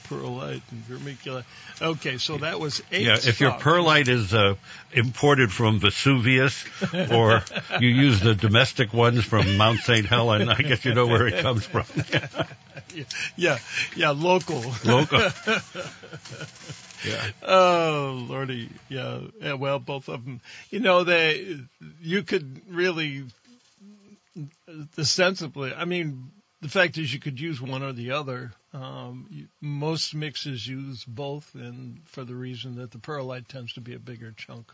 [0.04, 1.44] Perlite and vermiculite.
[1.80, 3.06] Okay, so that was eight.
[3.06, 4.56] Yeah, if your perlite is uh,
[4.92, 7.42] imported from Vesuvius or
[7.80, 10.04] you use the domestic ones from Mount St.
[10.04, 11.85] Helen, I guess you know where it comes from.
[13.37, 13.59] yeah,
[13.96, 14.62] yeah, local.
[14.85, 15.30] Local.
[17.07, 17.31] Yeah.
[17.42, 19.21] Oh lordy, yeah.
[19.40, 19.55] yeah.
[19.55, 20.40] Well, both of them.
[20.71, 21.59] You know, they.
[22.01, 23.25] You could really,
[24.99, 25.73] ostensibly.
[25.73, 26.31] I mean,
[26.62, 28.53] the fact is, you could use one or the other.
[28.73, 33.95] Um, most mixes use both, and for the reason that the perlite tends to be
[33.95, 34.71] a bigger chunk.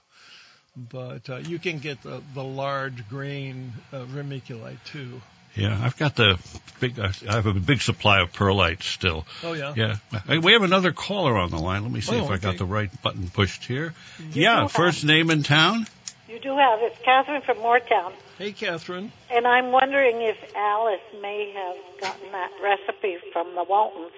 [0.75, 5.21] But uh, you can get the, the large grain uh, vermiculite too.
[5.55, 6.39] Yeah, I've got the
[6.81, 6.99] big.
[6.99, 9.27] I have a big supply of perlite still.
[9.43, 9.75] Oh yeah.
[9.77, 11.83] Yeah, Hey, we have another caller on the line.
[11.83, 13.93] Let me see Oh, if I got the right button pushed here.
[14.19, 15.87] You yeah, do first name in town.
[16.29, 16.79] You do have.
[16.81, 18.13] It's Catherine from Moretown.
[18.39, 19.13] Hey, Catherine.
[19.31, 24.13] And I'm wondering if Alice may have gotten that recipe from the Waltons,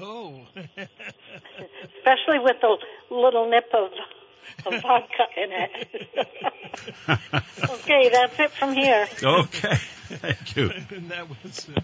[0.00, 0.40] Oh.
[1.98, 2.78] especially with the
[3.10, 3.90] little nip of,
[4.66, 6.08] of vodka in it.
[7.70, 9.08] okay, that's it from here.
[9.22, 10.70] Okay, thank you.
[10.90, 11.80] and that was uh,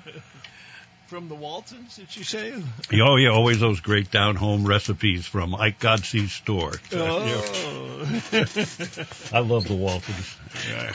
[1.06, 1.96] from the Waltons.
[1.96, 2.52] Did you say?
[2.94, 6.72] Oh yeah, always those great down home recipes from Ike Godsey's store.
[6.92, 8.20] Oh.
[9.32, 10.36] I love the Waltons.
[10.68, 10.92] Yeah.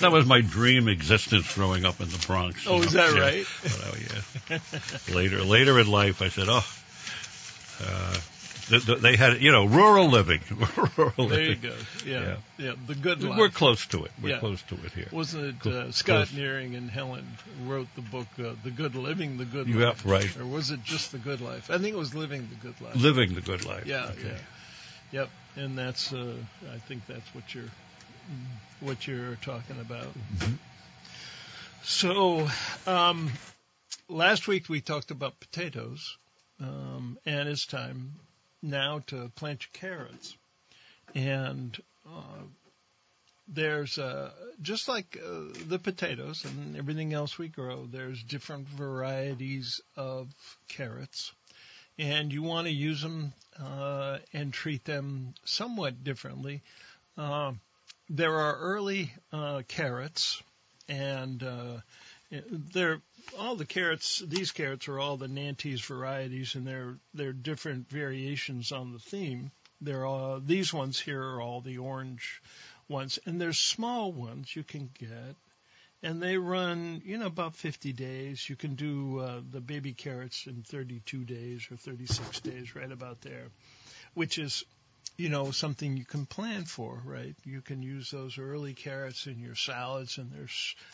[0.00, 2.64] that was my dream existence growing up in the Bronx.
[2.68, 3.12] Oh, you is know?
[3.12, 3.22] that Yeah.
[3.22, 3.46] right?
[3.62, 4.60] But, oh,
[5.08, 5.14] yeah.
[5.14, 6.64] later, later in life, I said, oh,
[7.84, 8.31] uh, th- th-
[8.68, 10.40] they had, you know, rural living.
[10.96, 11.48] rural There living.
[11.50, 11.74] you go.
[12.06, 12.72] Yeah, yeah.
[12.86, 13.38] the good life.
[13.38, 14.10] We're close to it.
[14.22, 14.38] We're Yeah.
[14.38, 15.08] close to it here.
[15.10, 16.32] Wasn't it uh, Scott close.
[16.34, 17.26] Nearing and Helen
[17.64, 20.06] wrote the book uh, "The Good Living, the Good Yeah, Life"?
[20.06, 20.36] right.
[20.38, 21.70] Or was it just "The Good Life"?
[21.70, 23.86] I think it was "Living the Good Life." Living the good life.
[23.86, 24.28] Yeah, Okay.
[25.12, 25.30] yeah, yep.
[25.56, 26.34] And that's, uh,
[26.72, 27.68] I think that's what you're,
[28.80, 30.06] what you're talking about.
[30.06, 30.52] Mm-hmm.
[31.84, 32.48] So,
[32.86, 33.30] um,
[34.08, 36.16] last week we talked about potatoes,
[36.60, 38.12] um, and it's time
[38.62, 40.36] now to plant your carrots.
[41.14, 42.44] And uh,
[43.48, 44.30] there's uh,
[44.62, 50.28] just like uh, the potatoes and everything else we grow, there's different varieties of
[50.68, 51.32] carrots,
[51.98, 56.62] and you want to use them uh, and treat them somewhat differently.
[57.18, 57.52] Uh,
[58.08, 60.42] there are early uh, carrots,
[60.88, 61.78] and uh,
[62.50, 63.00] they're
[63.38, 64.22] all the carrots.
[64.26, 69.50] These carrots are all the Nantes varieties, and they're they're different variations on the theme.
[69.80, 72.42] They're all these ones here are all the orange
[72.88, 75.36] ones, and there's small ones you can get,
[76.02, 78.48] and they run you know about 50 days.
[78.48, 83.20] You can do uh, the baby carrots in 32 days or 36 days, right about
[83.20, 83.48] there,
[84.14, 84.64] which is
[85.22, 87.36] you know something you can plan for, right?
[87.44, 90.48] You can use those early carrots in your salads, and they're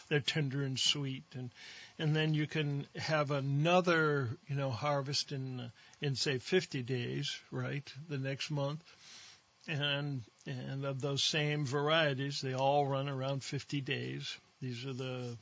[0.09, 1.51] they're tender and sweet, and
[1.99, 7.91] and then you can have another you know harvest in in say 50 days, right?
[8.11, 8.85] The next month,
[9.67, 14.37] and and of those same varieties, they all run around 50 days.
[14.61, 15.39] These are the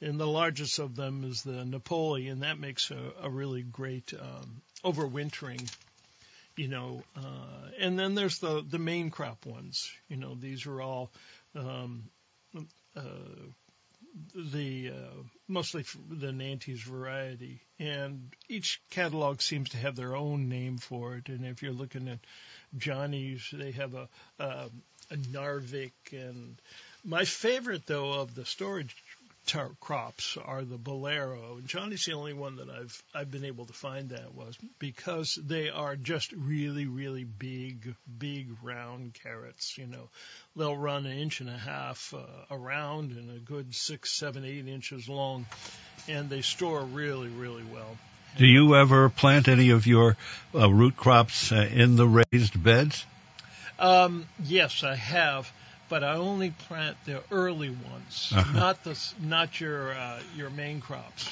[0.00, 2.40] and the largest of them is the Napoleon.
[2.40, 5.72] That makes a, a really great um, overwintering,
[6.56, 7.02] you know.
[7.16, 9.90] Uh, and then there's the the main crop ones.
[10.08, 11.10] You know, these are all
[11.54, 12.04] um,
[12.96, 13.00] uh,
[14.34, 20.78] the uh, mostly the Nantes variety, and each catalog seems to have their own name
[20.78, 21.28] for it.
[21.28, 22.20] And if you're looking at
[22.76, 24.70] Johnny's, they have a a,
[25.10, 26.60] a Narvik, and
[27.04, 28.96] my favorite though of the storage
[29.46, 31.56] tar- crops are the Bolero.
[31.56, 35.34] And Johnny's the only one that I've I've been able to find that was because
[35.34, 39.76] they are just really really big big round carrots.
[39.78, 40.08] You know,
[40.56, 44.66] they'll run an inch and a half uh, around and a good six seven eight
[44.66, 45.46] inches long,
[46.08, 47.96] and they store really really well.
[48.36, 50.16] Do you ever plant any of your
[50.54, 53.04] uh, root crops uh, in the raised beds?
[53.78, 55.52] Um, yes, I have,
[55.88, 58.58] but I only plant the early ones, Uh-huh.
[58.58, 61.28] not the not your uh, your main crops.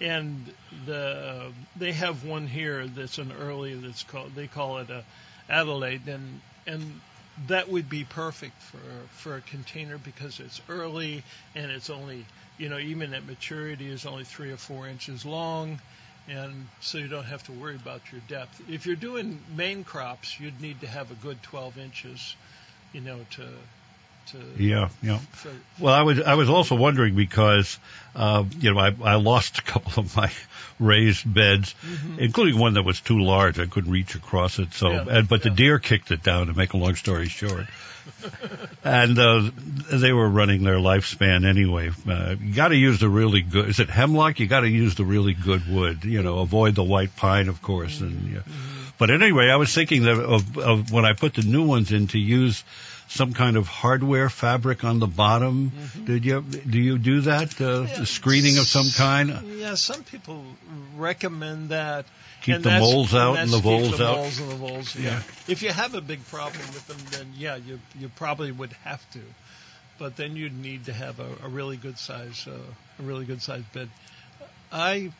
[0.00, 0.52] And
[0.86, 5.04] the they have one here that's an early that's called they call it a
[5.48, 7.00] Adelaide, and and
[7.48, 8.78] that would be perfect for
[9.10, 11.22] for a container because it's early
[11.54, 12.24] and it's only
[12.58, 15.78] you know even at maturity is only three or four inches long
[16.28, 18.62] and so you don't have to worry about your depth.
[18.70, 22.34] If you're doing main crops, you'd need to have a good 12 inches,
[22.94, 23.42] you know, to
[24.28, 24.38] to.
[24.56, 25.18] Yeah, yeah.
[25.78, 27.78] Well, I was I was also wondering because
[28.14, 30.32] uh, you know I, I lost a couple of my
[30.78, 31.74] raised beds,
[32.18, 33.58] including one that was too large.
[33.58, 34.72] I couldn't reach across it.
[34.72, 36.46] So, Yeah, and, but the deer kicked it down.
[36.46, 37.66] To make a long story short,
[38.84, 39.50] and uh,
[39.92, 41.90] they were running their lifespan anyway.
[42.08, 43.68] Uh, you got to use the really good.
[43.68, 44.40] Is it hemlock?
[44.40, 46.04] You got to use the really good wood.
[46.04, 48.00] You know, avoid the white pine, of course.
[48.00, 48.40] And yeah.
[49.04, 52.18] But anyway, I was thinking of, of when I put the new ones in to
[52.18, 52.64] use
[53.06, 55.72] some kind of hardware fabric on the bottom.
[56.04, 57.60] Did you do you do that?
[57.60, 58.04] Uh, Yeah.
[58.04, 59.58] Screening of some kind.
[59.58, 60.42] yeah, some people
[60.96, 62.06] recommend that.
[62.44, 64.16] Keep and the moles out and the keep voles the out.
[64.16, 65.02] moles and the voles, yeah.
[65.10, 65.22] Yeah.
[65.48, 69.02] If you have a big problem with them, then yeah, you you probably would have
[69.12, 69.20] to.
[69.98, 72.56] But then you'd need to have a, a really good size, uh,
[72.98, 73.90] a really good size bed.
[74.72, 75.12] I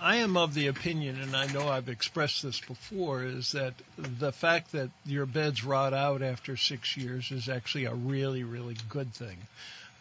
[0.00, 4.32] I am of the opinion, and I know I've expressed this before, is that the
[4.32, 9.12] fact that your beds rot out after six years is actually a really, really good
[9.14, 9.38] thing.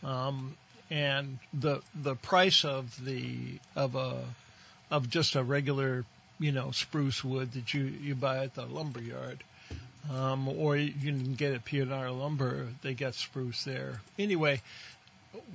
[0.03, 0.57] Um,
[0.89, 4.23] and the the price of the of a
[4.91, 6.05] of just a regular,
[6.39, 9.43] you know, spruce wood that you you buy at the lumber yard,
[10.13, 12.67] um, or you can get at P&R Lumber.
[12.83, 14.01] They got spruce there.
[14.19, 14.61] Anyway,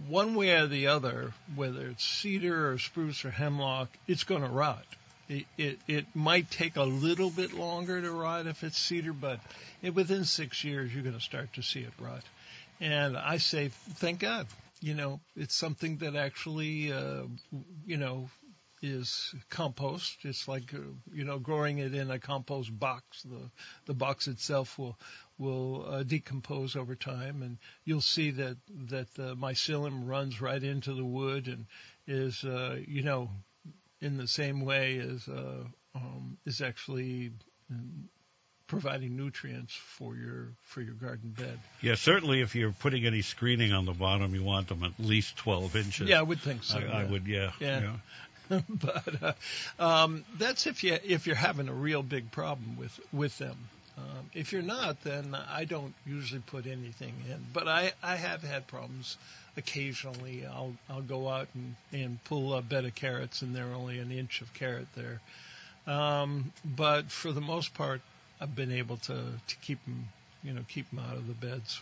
[0.09, 4.49] one way or the other, whether it's cedar or spruce or hemlock, it's going to
[4.49, 4.85] rot.
[5.29, 9.39] It, it it might take a little bit longer to rot if it's cedar, but
[9.81, 12.25] it, within six years you're going to start to see it rot.
[12.81, 14.47] And I say, thank God.
[14.81, 17.25] You know, it's something that actually, uh,
[17.87, 18.31] you know,
[18.83, 20.25] is compost.
[20.25, 20.79] It's like, uh,
[21.13, 23.23] you know, growing it in a compost box.
[23.23, 23.51] The
[23.87, 24.99] the box itself will
[25.39, 28.57] will uh, decompose over time, and you'll see that
[28.89, 31.67] that the mycelium runs right into the wood and
[32.07, 33.31] is, uh, you know,
[34.01, 35.65] in the same way as uh,
[35.95, 37.33] um, is actually
[37.71, 38.09] um,
[38.67, 41.59] providing nutrients for your for your garden bed.
[41.83, 42.41] Yeah, certainly.
[42.41, 46.09] If you're putting any screening on the bottom, you want them at least 12 inches.
[46.09, 46.79] Yeah, I would think so.
[46.79, 47.11] I, I yeah.
[47.11, 47.27] would.
[47.27, 47.51] Yeah.
[47.61, 47.97] Yeah.
[48.69, 49.33] but uh,
[49.79, 53.57] um, that's if you if you're having a real big problem with with them.
[53.97, 57.47] Um, if you're not, then I don't usually put anything in.
[57.53, 59.17] But I I have had problems
[59.57, 60.45] occasionally.
[60.47, 64.11] I'll I'll go out and and pull a bed of carrots, and they're only an
[64.11, 65.21] inch of carrot there.
[65.87, 68.01] Um, but for the most part,
[68.41, 70.09] I've been able to to keep them
[70.43, 71.81] you know keep them out of the beds.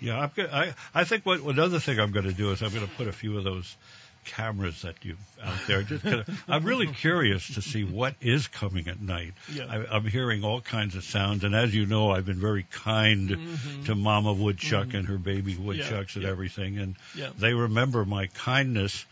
[0.00, 2.72] Yeah, I'm gonna, I I think what another thing I'm going to do is I'm
[2.72, 3.76] going to put a few of those
[4.24, 5.82] cameras that you out there.
[5.82, 9.32] Just kinda, I'm really curious to see what is coming at night.
[9.52, 9.66] Yeah.
[9.68, 13.38] I, I'm hearing all kinds of sounds, and as you know, I've been very kind
[13.86, 16.30] to Mama Woodchuck and her baby woodchucks and yeah.
[16.30, 17.30] everything, and Yeah.
[17.38, 19.04] they remember my kindness,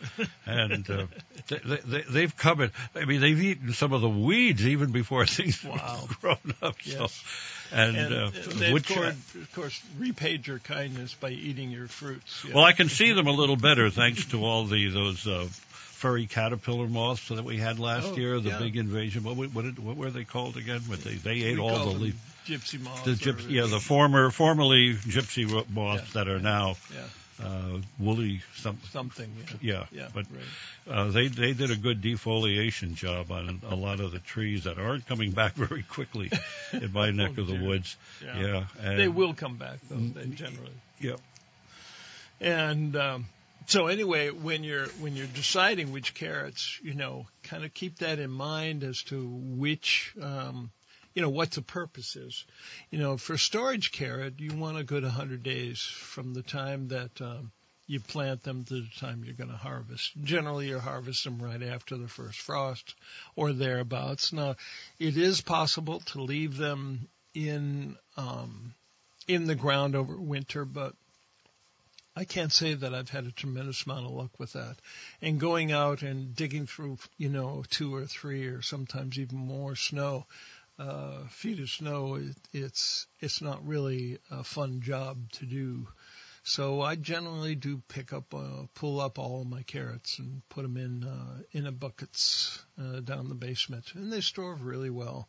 [0.47, 1.07] and uh,
[1.49, 2.71] they, they, they've come in.
[2.95, 5.77] I mean, they've eaten some of the weeds even before things Wow.
[6.09, 6.77] have grown up.
[6.85, 7.12] Yes.
[7.12, 7.27] So,
[7.72, 8.96] and, And uh, they've, woodchuck.
[8.96, 12.44] course, of course, repaid your kindness by eating your fruits.
[12.46, 12.55] Yeah.
[12.55, 16.26] Well, I can see them a little better thanks to all the those uh, furry
[16.26, 18.38] caterpillar moths that we had last Oh, year.
[18.40, 18.59] The yeah.
[18.59, 19.24] big invasion.
[19.24, 20.81] What what, did, what were they called again?
[20.88, 22.16] But they they ate We all the leaf.
[22.46, 23.02] gypsy moths.
[23.02, 26.24] The gypsy, yeah, the former formerly gypsy moths Yeah.
[26.24, 27.00] that are now Yeah.
[27.42, 29.31] Uh, woolly some, Something.
[29.61, 29.87] Yeah.
[29.92, 30.09] yeah, Yeah.
[30.14, 30.94] but right.
[30.96, 34.79] uh, they they did a good defoliation job on a lot of the trees that
[34.79, 36.31] aren't coming back very quickly
[36.72, 37.68] in my neck Oh, of the dear.
[37.68, 37.96] woods.
[38.25, 38.40] Yeah.
[38.40, 39.96] Yeah, and, They will come back though.
[39.96, 40.72] They generally.
[41.01, 41.16] Yeah,
[42.40, 43.27] And um,
[43.66, 48.18] so anyway, when you're when you're deciding which carrots, you know, kind of keep that
[48.18, 50.70] in mind as to which, um,
[51.16, 52.44] you know, what the purpose is.
[52.90, 57.22] You know, for storage carrot, you want a good 100 days from the time that
[57.22, 57.52] um,
[57.87, 60.12] you plant them to the time you're going to harvest.
[60.22, 62.94] Generally, you harvest them right after the first frost
[63.35, 64.35] or thereabouts.
[64.35, 64.57] Now,
[64.98, 68.74] it is possible to leave them in um,
[69.26, 70.94] in the ground over winter, but
[72.18, 74.76] I can't say that I've had a tremendous amount of luck with that.
[75.20, 79.76] And going out and digging through, you know, two or three or sometimes even more
[79.76, 80.26] snow,
[80.79, 85.89] uh, feet of snow, it, it's, it's not really a fun job to do.
[86.43, 90.62] So I generally do pick up, uh, pull up all of my carrots and put
[90.62, 95.29] them in, uh, in a buckets, uh, down the basement and they store really well.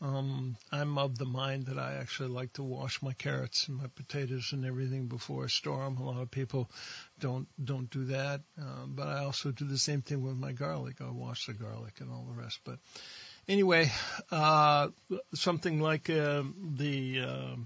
[0.00, 3.86] Um, I'm of the mind that I actually like to wash my carrots and my
[3.86, 5.96] potatoes and everything before I store them.
[5.96, 6.70] A lot of people
[7.18, 10.96] don't don't do that, uh, but I also do the same thing with my garlic.
[11.00, 12.60] I wash the garlic and all the rest.
[12.64, 12.78] But
[13.48, 13.90] anyway,
[14.30, 14.88] uh,
[15.34, 16.42] something like uh,
[16.76, 17.56] the uh,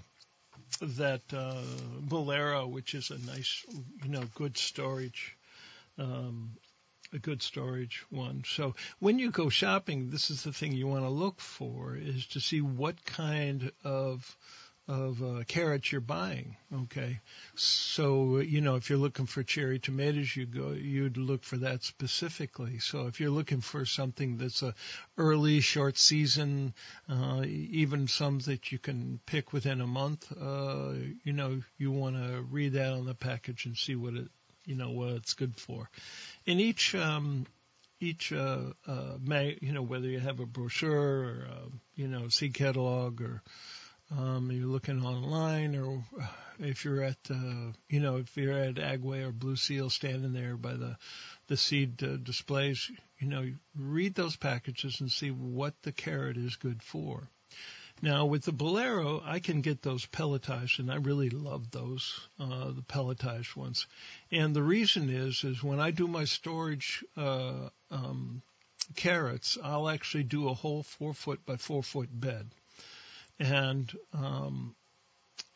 [0.82, 1.62] that uh,
[2.00, 3.64] Bolero, which is a nice,
[4.02, 5.36] you know, good storage
[6.00, 6.52] um,
[7.12, 8.44] a good storage one.
[8.46, 12.26] So when you go shopping, this is the thing you want to look for is
[12.28, 14.36] to see what kind of
[14.90, 16.56] of uh, carrots you're buying.
[16.82, 17.20] Okay,
[17.54, 21.84] so you know if you're looking for cherry tomatoes, you go you'd look for that
[21.84, 22.80] specifically.
[22.80, 24.74] So if you're looking for something that's a
[25.16, 26.74] early, short season,
[27.08, 32.16] uh, even some that you can pick within a month, uh, you know you want
[32.16, 34.28] to read that on the package and see what it
[34.64, 35.88] you know what it's good for.
[36.46, 37.46] In each um,
[38.00, 39.16] each uh, uh,
[39.60, 43.40] you know whether you have a brochure or uh, you know seed catalog or
[44.16, 46.04] um, you're looking online or
[46.58, 50.56] if you're at uh, you know if you're at Agway or Blue Seal standing there
[50.56, 50.96] by the
[51.46, 56.56] the seed uh, displays, you know read those packages and see what the carrot is
[56.56, 57.28] good for.
[58.02, 62.70] Now with the Bolero, I can get those pelletized, and I really love those, uh,
[62.72, 63.86] the pelletized ones.
[64.30, 68.40] And the reason is, is when I do my storage uh, um,
[68.96, 72.50] carrots, I'll actually do a whole four foot by four foot bed,
[73.40, 74.76] and um,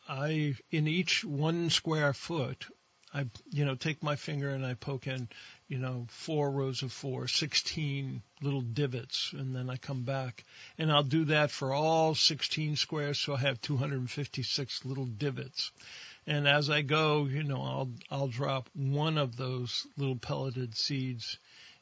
[0.09, 2.65] I in each one square foot,
[3.13, 5.29] I you know take my finger and I poke in,
[5.67, 10.43] you know, four rows of four, 16 little divots, and then I come back
[10.79, 15.71] and I'll do that for all 16 squares, so I have 256 little divots.
[16.27, 21.37] And as I go, you know, I'll I'll drop one of those little pelleted seeds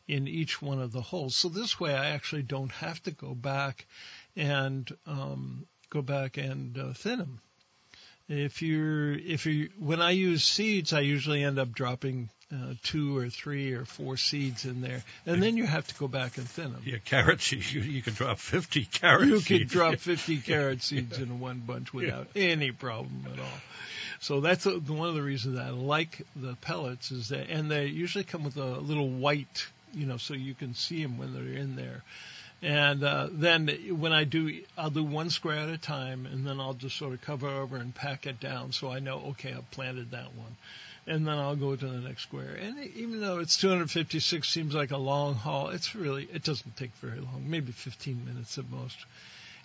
[0.06, 1.34] in each one of the holes.
[1.34, 3.86] So this way, I actually don't have to go back
[4.36, 7.40] and um, go back and uh, thin them.
[8.28, 13.18] If you're if you when I use seeds, I usually end up dropping uh, two
[13.18, 16.48] or three or four seeds in there, and then you have to go back and
[16.48, 16.82] thin them.
[16.86, 17.52] yeah, carrots.
[17.52, 19.50] You, you can drop fifty carrots.
[19.50, 23.62] You could drop 50 carrot seeds in one bunch without any problem at all.
[24.20, 27.88] So that's a, one of the reasons I like the pellets is that, and they
[27.88, 31.58] usually come with a little white, you know, so you can see them when they're
[31.62, 32.04] in there.
[32.64, 33.68] And uh, then
[34.00, 37.14] when I do, I'll do one square at a time, and then I'll just sort
[37.14, 40.56] of cover over and pack it down, so I know, okay, I've planted that one,
[41.06, 42.58] and then I'll go to the next square.
[42.62, 46.94] And even though it's 256 seems like a long haul, it's really it doesn't take
[47.02, 48.98] very long, maybe 15 minutes at most.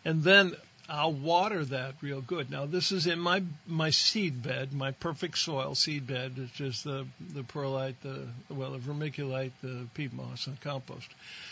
[0.05, 0.57] And then
[0.91, 2.51] I'll water that real good.
[2.51, 6.37] Now this is in my my seed bed, my perfect soil seed bed.
[6.39, 11.09] It's just the the perlite, the well the vermiculite, the peat moss, and compost.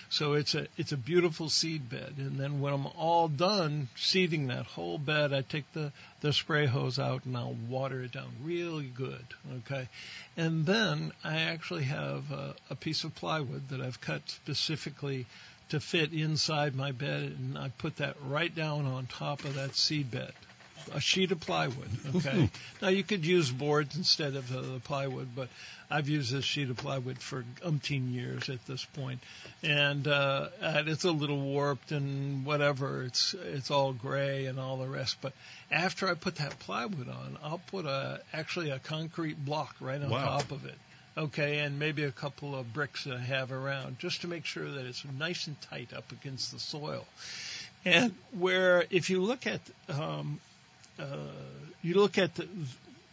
[0.09, 2.15] So it's a it's a beautiful seed bed.
[2.17, 6.65] And then when I'm all done seeding that whole bed, I take the the spray
[6.65, 9.27] hose out and I'll water it down really good.
[9.59, 9.87] Okay,
[10.39, 15.27] and then I actually have a, a piece of plywood that I've cut specifically
[15.71, 19.75] to fit inside my bed, and I put that right down on top of that
[19.75, 20.33] seed bed.
[20.95, 21.89] A sheet of plywood.
[22.15, 22.49] Okay.
[22.83, 25.49] now you could use boards instead of uh, the plywood, but
[25.91, 29.19] I've used this sheet of plywood for umpteen years at this point,
[29.65, 33.03] and, uh, and it's a little warped and whatever.
[33.03, 35.17] It's it's all gray and all the rest.
[35.21, 35.33] But
[35.73, 40.09] after I put that plywood on, I'll put a actually a concrete block right on
[40.11, 40.39] Wow.
[40.39, 40.77] top of it.
[41.19, 44.85] Okay, and maybe a couple of bricks I have around just to make sure that
[44.85, 47.07] it's nice and tight up against the soil.
[47.87, 50.41] And where, if you look at, um,
[50.99, 51.05] uh,
[51.83, 52.47] you look at the,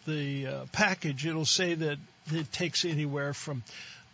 [0.06, 1.97] the uh, package, it'll say that
[2.32, 3.64] it takes anywhere from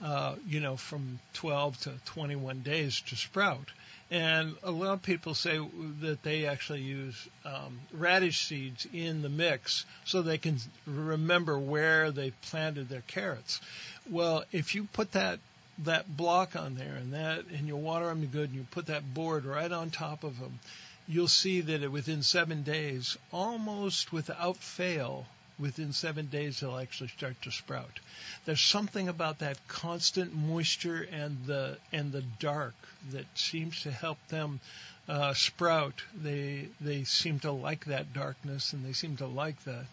[0.03, 3.69] uh, you know from 12 to 21 days to sprout.
[4.11, 5.59] And a lot of people say
[6.01, 10.57] that they actually use um, radish seeds in the mix so they can
[10.87, 13.61] remember where they planted their carrots.
[14.09, 15.39] Well, if you put that
[15.85, 19.13] that block on there and that and you water them good and you put that
[19.13, 20.59] board right on top of them,
[21.07, 25.25] you'll see that within seven days, almost without fail,
[25.59, 27.99] within seven days they'll actually start to sprout.
[28.45, 32.75] There's something about that constant moisture and the and the dark
[33.11, 34.59] that seems to help them
[35.07, 36.01] uh, sprout.
[36.15, 39.85] They they seem to like that darkness and they seem to like that.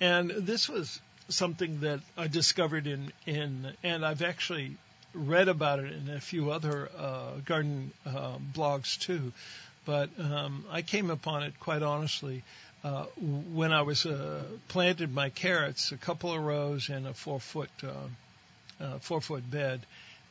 [0.00, 4.76] And this was something that I discovered in in and I've actually
[5.14, 9.32] read about it in a few other uh, garden uh, blogs too.
[9.86, 12.42] But um, I came upon it quite honestly
[12.84, 13.06] uh,
[13.54, 17.70] when I was uh, planted my carrots, a couple of rows in a four foot
[17.82, 19.80] uh, uh, four foot bed,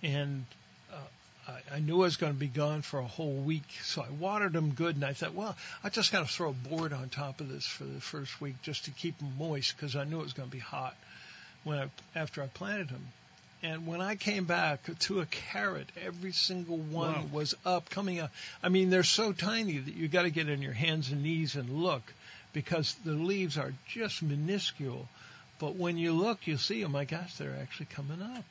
[0.04, 0.46] and
[0.92, 4.04] uh, I, I knew I was going to be gone for a whole week, so
[4.04, 6.94] I watered them good, and I thought, well, I just got to throw a board
[6.94, 10.04] on top of this for the first week just to keep them moist because I
[10.04, 10.96] knew it was going to be hot
[11.64, 13.08] when I, after I planted them.
[13.64, 17.24] And when I came back to a carrot, every single one Wow.
[17.32, 18.30] was up, coming up.
[18.62, 21.56] I mean, they're so tiny that you got to get on your hands and knees
[21.56, 22.04] and look
[22.54, 25.08] because the leaves are just minuscule.
[25.60, 28.46] But when you look, you see, oh my gosh, they're actually coming up.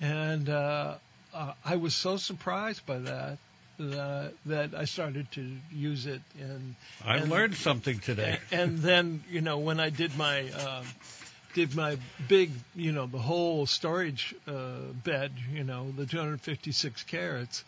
[0.00, 0.94] And uh,
[1.34, 3.38] uh, I was so surprised by that
[3.78, 6.20] that, that I started to use it.
[6.40, 6.74] And
[7.04, 8.38] I and- learned something today.
[8.50, 10.84] and, then, you know, when I did my um,
[11.54, 11.96] did my
[12.28, 14.52] big, you know, the whole storage uh,
[15.04, 17.64] bed, you know, the 256 carrots.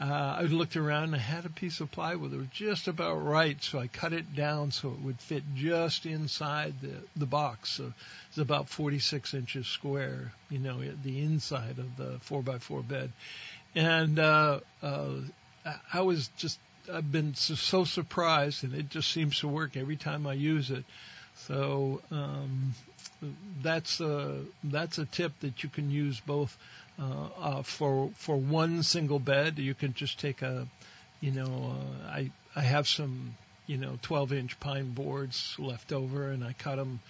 [0.00, 3.16] Uh, I looked around and I had a piece of plywood that was just about
[3.16, 7.70] right, so I cut it down so it would fit just inside the the box.
[7.70, 7.92] So
[8.28, 13.10] it's about 46 inches square, you know, the inside of the four by four bed,
[13.74, 15.08] and uh, uh,
[15.66, 16.60] I- I was just
[16.92, 20.70] I've been so, so surprised, and it just seems to work every time I use
[20.70, 20.84] it.
[21.34, 22.74] So um,
[23.62, 26.56] that's a that's a tip that you can use both
[27.00, 29.58] uh, uh, for for one single bed.
[29.58, 30.66] You can just take a,
[31.20, 33.36] you know, uh, I I have some
[33.66, 37.00] you know 12 inch pine boards left over, and I cut them.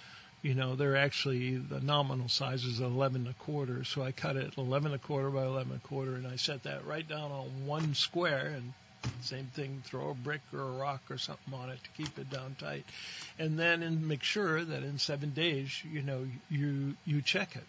[0.41, 4.37] You know, they're actually the nominal size is 11 and a quarter, so I cut
[4.37, 7.05] it 11 and a quarter by 11 and a quarter, and I set that right
[7.05, 8.73] down on one square, and
[9.21, 12.29] same thing, throw a brick or a rock or something on it to keep it
[12.29, 12.85] down tight,
[13.37, 17.65] and then and make sure that in seven days, you know, you you check it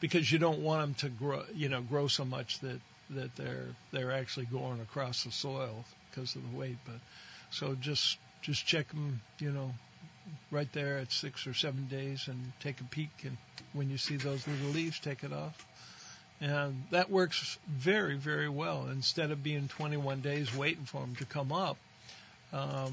[0.00, 2.80] because you don't want them to grow, you know, grow so much that
[3.10, 6.76] that they're they're actually going across the soil because of the weight.
[6.84, 6.96] But
[7.50, 9.72] so just just check them, you know,
[10.50, 13.10] right there at six or seven days and take a peek.
[13.24, 13.36] And
[13.72, 15.66] when you see those little leaves, take it off.
[16.40, 18.88] And that works very, very well.
[18.92, 21.78] Instead of being 21 days waiting for them to come up,
[22.52, 22.92] um,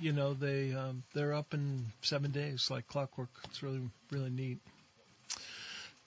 [0.00, 3.30] you know, they um, they're up in seven days like clockwork.
[3.44, 4.58] It's really, really neat.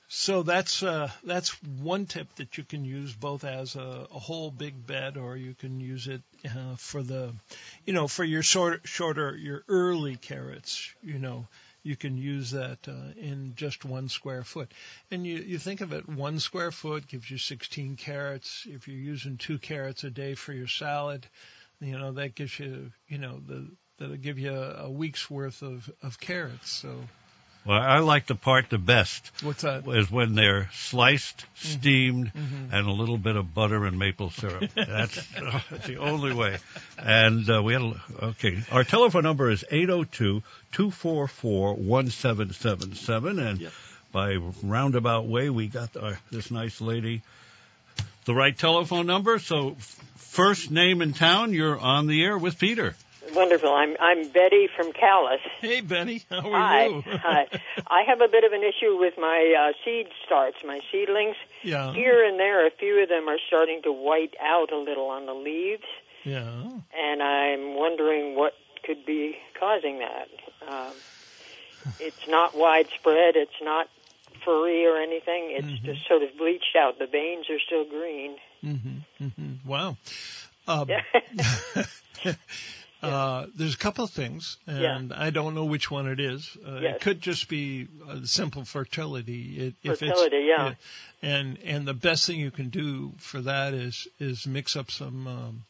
[0.08, 4.52] So that's uh, that's one tip that you can use both as a, a whole
[4.52, 7.34] big bed, or you can use it uh, for the,
[7.86, 10.94] you know, for your short, shorter, your early carrots.
[11.02, 11.48] You know,
[11.84, 14.72] you can use that uh, in just one square foot.
[15.12, 18.66] And you you think of it, one square foot gives you 16 carrots.
[18.70, 21.26] If you're using two carrots a day for your salad,
[21.80, 25.62] you know that gives you, you know, the that'll give you a, a week's worth
[25.62, 26.70] of of carrots.
[26.70, 26.96] So
[27.66, 29.88] Well, I like the part the best what's that?
[29.88, 31.80] is when they're sliced, Mm-hmm.
[31.80, 32.32] steamed,
[32.74, 34.70] and a little bit of butter and maple syrup.
[34.76, 36.58] That's, that's the only way.
[36.98, 38.62] And uh, we had a, okay.
[38.70, 40.44] Our telephone number is eight zero two
[40.74, 43.72] two four four one seven seven seven, and Yep.
[44.12, 47.22] by roundabout way we got our, this nice lady
[48.26, 49.40] the right telephone number.
[49.40, 49.78] So
[50.16, 52.96] first name in town, you're on the air with Peter.
[53.32, 53.70] Wonderful.
[53.74, 55.38] I'm I'm Betty from Calais.
[55.62, 56.86] Hey, Benny, how are Hi.
[56.88, 57.04] you?
[57.08, 57.48] Hi.
[57.88, 61.36] I have a bit of an issue with my uh, seed starts, my seedlings.
[61.64, 61.94] Yeah.
[61.94, 65.26] Here and there, a few of them are starting to white out a little on
[65.26, 65.84] the leaves,
[66.26, 66.64] Yeah.
[66.98, 68.54] and I'm wondering what
[68.86, 70.28] could be causing that.
[70.68, 70.94] Um,
[72.00, 73.36] it's not widespread.
[73.36, 73.88] It's not
[74.44, 75.52] furry or anything.
[75.52, 75.86] It's Mm-hmm.
[75.86, 77.00] just sort of bleached out.
[77.00, 78.36] The veins are still green.
[78.64, 79.24] Mm-hmm.
[79.26, 79.68] Mm-hmm.
[79.70, 79.96] Wow.
[80.68, 81.02] Um, Yeah.
[83.04, 86.58] uh, there's a couple of things, and I don't know which one it is.
[86.66, 86.96] Uh, Yes.
[86.96, 89.74] It could just be uh, simple fertility.
[89.84, 90.74] It, Fertility, yeah.
[91.22, 95.28] And and the best thing you can do for that is is mix up some
[95.28, 95.64] um,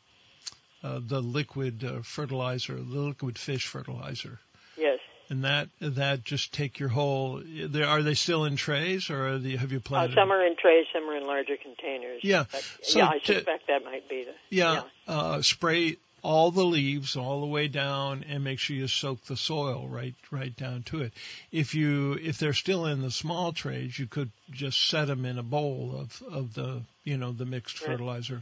[0.84, 4.40] uh, the liquid uh, fertilizer, the liquid fish fertilizer.
[4.78, 5.00] yes.
[5.30, 7.42] and that that just take your whole.
[7.46, 10.16] There are they still in trays, or are they, have you Uh, planted?
[10.16, 12.22] some are in trays, some are in larger containers.
[12.24, 12.46] Yeah.
[12.52, 14.34] But, So yeah, I to- suspect that might be the.
[14.50, 19.24] Yeah, Uh, spray all the leaves all the way down and make sure you soak
[19.26, 21.14] the soil right right down to it.
[21.52, 25.38] If you if they're still in the small trays, you could just set them in
[25.38, 27.92] a bowl of of the you know the mixed Right.
[27.92, 28.42] fertilizer.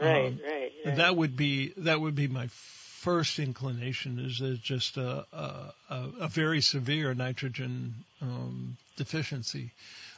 [0.00, 0.96] Right, Um, right, right.
[0.96, 5.72] That would be that would be my first inclination is that just a a,
[6.20, 9.70] a, very severe nitrogen um, deficiency.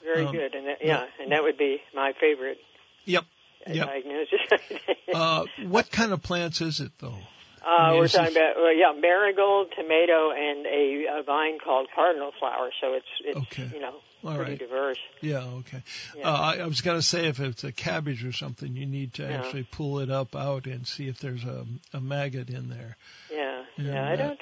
[0.02, 2.58] Very um, good, and that, yeah, and that would be my favorite
[3.04, 3.24] Yep.
[3.66, 3.86] Uh, Yep.
[3.86, 4.40] diagnosis.
[5.14, 7.16] Uh, what kind of plants is it though?
[7.66, 12.70] Uh, we're talking about well, yeah, marigold, tomato, and a, a vine called cardinal flower.
[12.80, 13.70] So it's it's Okay.
[13.74, 14.58] you know All pretty right.
[14.58, 14.98] diverse.
[15.22, 15.82] Yeah, okay.
[16.16, 16.28] Yeah.
[16.30, 19.14] Uh, I, I was going to say if it's a cabbage or something, you need
[19.14, 19.38] to Yeah.
[19.38, 22.96] actually pull it up out and see if there's a, a maggot in there.
[23.32, 24.06] Yeah, Yeah, yeah.
[24.12, 24.40] I that- don't.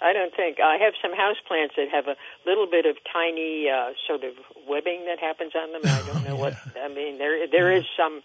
[0.00, 3.68] I don't think I have some house plants that have a little bit of tiny
[3.70, 4.34] uh, sort of
[4.68, 5.80] webbing that happens on them.
[5.84, 7.18] I don't know what I mean.
[7.18, 8.22] There there is some.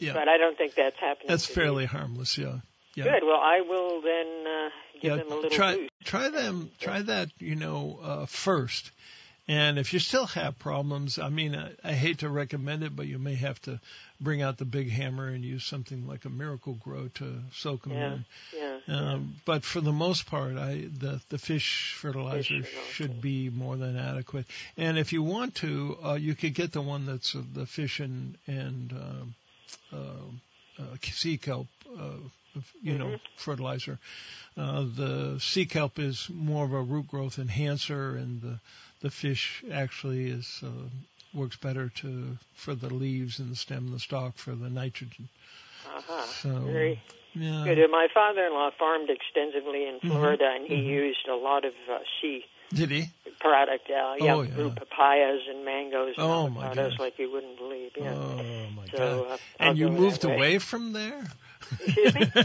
[0.00, 0.14] Yeah.
[0.14, 1.28] but I don't think that's happening.
[1.28, 2.36] That's fairly harmless.
[2.38, 2.58] Yeah.
[2.94, 3.04] Yeah.
[3.04, 3.22] Good.
[3.24, 4.68] Well, I will then uh,
[5.00, 5.16] give yeah.
[5.16, 5.90] them a little try boost.
[6.04, 6.70] try them.
[6.78, 7.28] Try that.
[7.38, 8.90] You know, uh, first.
[9.48, 13.08] And if you still have problems, I mean, I, I hate to recommend it, but
[13.08, 13.80] you may have to
[14.20, 18.12] bring out the big hammer and use something like a Miracle-Gro to soak them Yeah,
[18.12, 18.24] in.
[18.56, 18.78] yeah.
[18.86, 23.76] Um, but for the most part, I the the fish fertilizer Fish, should be more
[23.76, 24.46] than adequate.
[24.76, 27.98] And if you want to, uh, you could get the one that's uh, the fish
[27.98, 29.34] and and um,
[31.22, 31.68] sea kelp,
[31.98, 32.16] uh,
[32.82, 33.98] you know, fertilizer.
[34.56, 38.58] Uh, the sea kelp is more of a root growth enhancer, and the
[39.00, 40.68] the fish actually is uh,
[41.32, 45.28] works better to for the leaves and the stem and the stalk for the nitrogen.
[45.86, 46.26] Uh-huh.
[46.42, 47.00] So Very
[47.34, 47.64] yeah.
[47.64, 47.78] good.
[47.84, 50.08] Uh, My father-in-law farmed extensively in Mhm.
[50.08, 50.86] Florida, and he Mhm.
[50.86, 52.44] used a lot of uh, sea
[52.74, 53.10] Did he?
[53.40, 53.90] product.
[53.90, 54.54] Uh, yeah, Oh, yeah.
[54.54, 56.92] grew papayas and mangoes and Oh, my gosh.
[56.98, 57.90] like you wouldn't believe.
[57.96, 58.14] Yeah.
[58.14, 59.32] Oh my So, god!
[59.32, 61.24] uh, and you moved away from there?
[61.80, 62.26] Excuse me?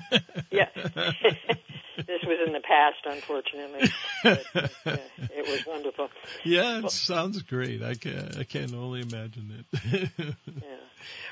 [0.49, 0.69] Yeah.
[0.75, 3.91] this was in the past, unfortunately.
[4.23, 6.09] But, uh, yeah, it was wonderful.
[6.45, 7.83] yeah, it sounds great.
[7.83, 10.09] I can I can only imagine it.
[10.47, 10.75] Yeah.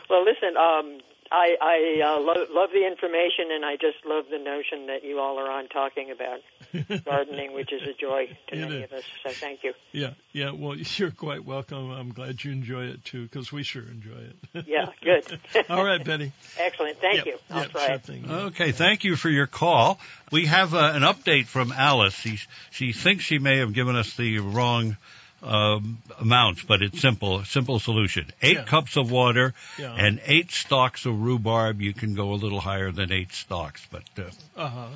[0.10, 1.00] Well, listen, um,
[1.32, 5.20] I, I uh, lo- love the information, and I just love the notion that you
[5.20, 6.42] all are on talking about
[7.06, 8.84] gardening, which is a joy to It many is.
[8.92, 9.04] of us.
[9.24, 9.74] So thank you.
[9.92, 10.52] yeah, yeah.
[10.52, 11.90] Well, you're quite welcome.
[11.92, 14.12] I'm glad you enjoy it too, because we sure enjoy
[14.54, 14.66] it.
[14.68, 15.40] Yeah, good.
[15.70, 16.32] All right, Betty.
[16.58, 16.98] Excellent.
[17.00, 17.38] Thank Yep, you.
[17.52, 18.02] I'll yep, try sure it.
[18.04, 18.32] thing.
[18.32, 20.00] Okay, thank you for your call.
[20.32, 22.14] We have uh, an update from Alice.
[22.16, 22.40] She,
[22.72, 24.96] she thinks she may have given us the wrong
[25.44, 28.32] um, amounts, but it's simple, simple solution.
[28.42, 28.64] Eight Yeah.
[28.64, 29.94] cups of water Yeah.
[29.96, 31.82] and eight stalks of rhubarb.
[31.82, 34.30] You can go a little higher than eight stalks, but uh,
[34.60, 34.88] Uh huh.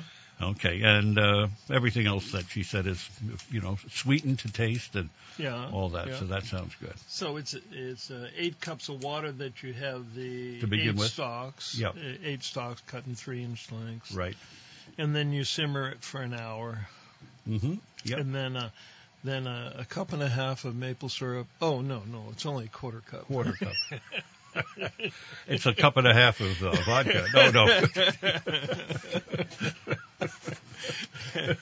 [0.50, 0.80] okay.
[0.82, 3.08] And uh, everything else that she said is,
[3.50, 5.68] you know, sweetened to taste and Yeah.
[5.70, 6.08] all that.
[6.08, 6.18] yeah.
[6.18, 6.94] So that sounds good.
[7.08, 10.96] So it's it's uh, eight cups of water that you have the To begin eight
[10.96, 11.12] with?
[11.12, 11.78] stalks.
[11.78, 11.96] Yep.
[11.96, 14.12] uh, Eight stalks cut in three inch lengths.
[14.12, 14.36] Right.
[14.98, 16.88] And then you simmer it for an hour.
[17.48, 17.74] Mm-hmm.
[18.04, 18.18] Yep.
[18.18, 18.70] And then uh,
[19.24, 21.46] then a, a cup and a half of maple syrup.
[21.60, 23.26] Oh no, no, it's only a quarter cup.
[23.26, 23.74] Quarter cup.
[25.46, 27.26] it's a cup and a half of uh, vodka.
[27.34, 27.66] No, no.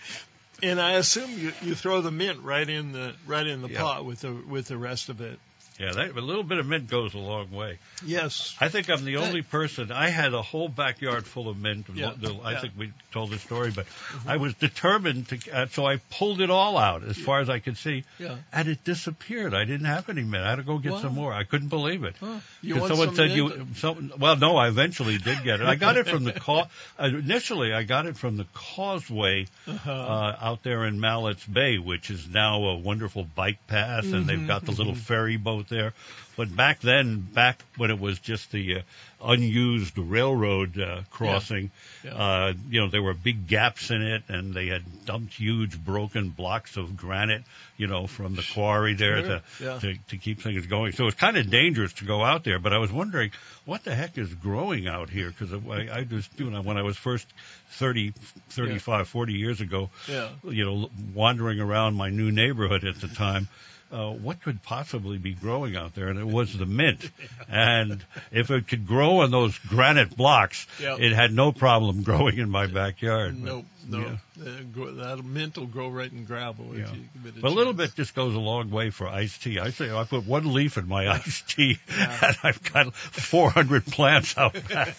[0.62, 4.04] and I assume you, you throw the mint right in the right in the pot
[4.04, 5.38] with the with the rest of it.
[5.78, 7.78] Yeah, that, a little bit of mint goes a long way.
[8.04, 8.56] Yes.
[8.60, 9.92] I think I'm the only person.
[9.92, 11.86] I had a whole backyard full of mint.
[11.94, 12.12] Yeah,
[12.42, 12.60] I yeah.
[12.60, 13.86] think we told the story, but
[14.26, 15.38] I was determined to.
[15.52, 18.36] Uh, so I pulled it all out as far as I could see, Yeah.
[18.52, 19.54] and it disappeared.
[19.54, 20.42] I didn't have any mint.
[20.44, 21.00] I had to go get Wow.
[21.02, 21.32] some more.
[21.32, 22.16] I couldn't believe it.
[22.18, 22.40] Huh.
[22.60, 23.36] You 'Cause want someone some said mint?
[23.36, 23.66] you.
[23.76, 25.66] Some, well, no, I eventually did get it.
[25.66, 26.66] I got it from the ca-
[26.98, 27.72] initially.
[27.72, 29.90] I got it from the Causeway Uh-huh.
[29.92, 34.46] uh, out there in Mallett's Bay, which is now a wonderful bike path, and they've
[34.46, 35.92] got the little ferry boat there.
[36.36, 38.80] But back then, back when it was just the uh,
[39.20, 41.70] unused railroad uh, crossing,
[42.04, 42.12] Yeah.
[42.14, 46.28] Uh, you know, there were big gaps in it, and they had dumped huge broken
[46.28, 47.42] blocks of granite,
[47.76, 49.28] you know, from the quarry there Sure.
[49.28, 49.78] to, Yeah.
[49.80, 50.92] to to keep things going.
[50.92, 52.60] So it's kind of dangerous to go out there.
[52.60, 53.32] But I was wondering,
[53.64, 55.30] what the heck is growing out here?
[55.36, 57.26] Because I, I just, you know, when I was first
[57.70, 58.12] 30,
[58.50, 60.28] 35, 40 years ago, Yeah.
[60.44, 63.48] you know, wandering around my new neighborhood at the time.
[63.90, 66.08] Uh, what could possibly be growing out there?
[66.08, 67.10] And it was the mint.
[67.48, 71.00] And if it could grow on those granite blocks, Yep.
[71.00, 73.36] it had no problem growing in my backyard.
[73.42, 73.98] But, no.
[73.98, 74.16] yeah.
[74.44, 76.92] Uh, grow- that mint will grow right in gravel Yeah.
[76.92, 79.42] you give it a But a little bit just goes a long way for iced
[79.42, 79.58] tea.
[79.58, 84.36] I say I put one leaf in my iced tea, and I've got 400 plants
[84.36, 84.94] out back.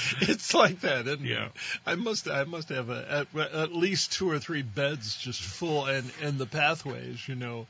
[0.20, 1.46] it's like that, isn't Yeah.
[1.46, 1.52] it?
[1.86, 5.86] I must I must have a, at, at least two or three beds just full
[5.86, 7.66] and and the pathways, you know.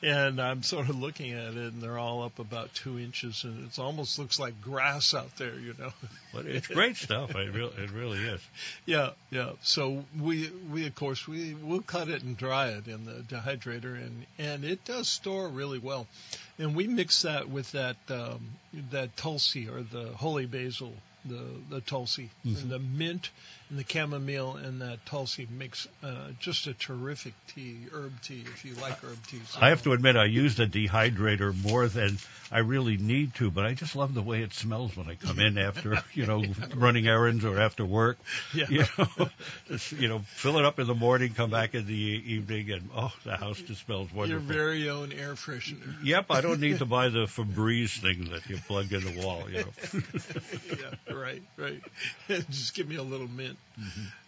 [0.00, 3.66] And I'm sort of looking at it, and they're all up about two inches, and
[3.66, 5.92] it almost looks like grass out there, you know.
[6.32, 7.34] But it's great stuff.
[7.34, 8.40] It really, it really is.
[8.86, 9.52] Yeah, yeah.
[9.62, 13.96] So we we of course we we'll cut it and dry it in the dehydrator,
[13.96, 16.06] and and it does store really well.
[16.60, 18.50] And we mix that with that um,
[18.92, 20.92] that tulsi or the holy basil,
[21.28, 23.30] the the tulsi, and the mint
[23.70, 28.64] and the chamomile and that tulsi makes uh, just a terrific tea, herb tea if
[28.64, 29.40] you like herb tea.
[29.46, 32.18] So- I have to admit, I use the dehydrator more than
[32.50, 35.38] I really need to, but I just love the way it smells when I come
[35.38, 36.44] in after, you know,
[36.74, 38.18] running errands or after work.
[38.54, 38.66] Yeah.
[38.70, 39.28] You know,
[39.68, 42.88] just, you know, fill it up in the morning, come back in the evening, and
[42.96, 44.46] oh, the house just smells wonderful.
[44.46, 45.94] your very own air freshener.
[46.02, 49.42] Yep, I don't need to buy the Febreze thing that you plug in the wall.
[49.50, 50.02] You know.
[50.70, 51.82] yeah, right, right.
[52.48, 53.57] Just give me a little mint.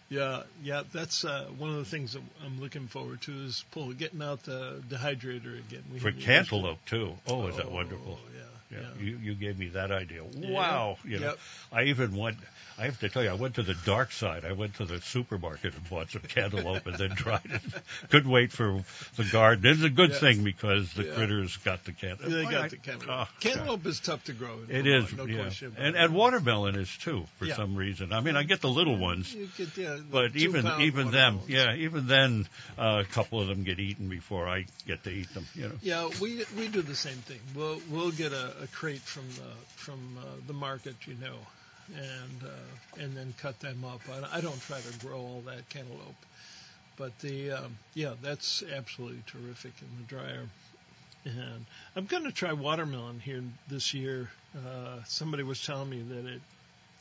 [0.09, 0.83] Yeah, yeah.
[0.93, 4.43] That's uh, one of the things that I'm looking forward to is pull getting out
[4.43, 5.83] the dehydrator again.
[5.93, 7.13] We For cantaloupe too.
[7.27, 8.19] Oh, is that Oh, wonderful?
[8.35, 8.41] yeah,
[8.71, 10.23] Yeah, you you gave me that idea.
[10.33, 10.51] Yeah.
[10.51, 11.39] Wow, you know, Yep.
[11.73, 12.37] I even went.
[12.79, 14.43] I have to tell you, I went to the dark side.
[14.43, 17.61] I went to the supermarket and bought some cantaloupe and then tried it.
[18.09, 18.81] Couldn't wait for
[19.17, 19.65] the garden.
[19.67, 20.17] It's a good Yeah.
[20.19, 21.13] thing because the Yeah.
[21.13, 22.31] critters got the cantaloupe.
[22.31, 23.27] They got I- the cantaloupe.
[23.27, 24.57] oh, cantaloupe is tough to grow.
[24.67, 25.41] in It is, no yeah.
[25.43, 25.75] question.
[25.77, 27.55] And and watermelon is too for Yeah.
[27.57, 28.13] some reason.
[28.13, 29.31] I mean, I get the little ones.
[29.31, 32.47] You get, yeah, the But even even them, yeah, even then,
[32.79, 35.45] uh, a couple of them get eaten before I get to eat them.
[35.55, 35.75] You know.
[35.83, 37.41] Yeah, we we do the same thing.
[37.53, 41.37] We'll we'll get a, a crate from the from uh, the market, you know,
[41.95, 44.01] and uh, and then cut them up.
[44.09, 46.25] I, I don't try to grow all that cantaloupe,
[46.97, 50.47] but the um, yeah, that's absolutely terrific in the dryer.
[51.23, 54.29] And I'm going to try watermelon here this year.
[54.55, 56.41] Uh, somebody was telling me that it.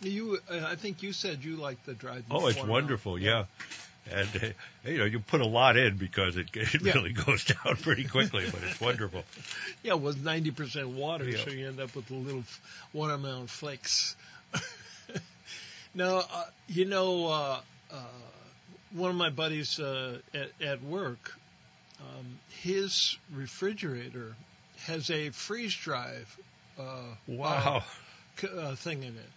[0.03, 2.25] You, uh, I think you said you like the dried.
[2.31, 2.69] Oh, it's watermelon.
[2.69, 3.45] wonderful, yeah.
[4.11, 6.93] And uh, you know, you put a lot in because it it Yeah.
[6.95, 9.25] really goes down pretty quickly, but it's wonderful.
[9.83, 11.39] Yeah, it was 90% water, Yeah.
[11.39, 12.45] so you end up with the little
[12.93, 14.17] watermelon flakes.
[15.95, 17.61] now, uh, you know, uh,
[17.93, 17.97] uh,
[18.95, 21.33] one of my buddies uh, at, at work,
[22.01, 24.35] um, his refrigerator
[24.87, 26.37] has a freeze drive
[26.79, 27.83] uh, Wow.
[28.39, 29.29] c- uh, thing in it.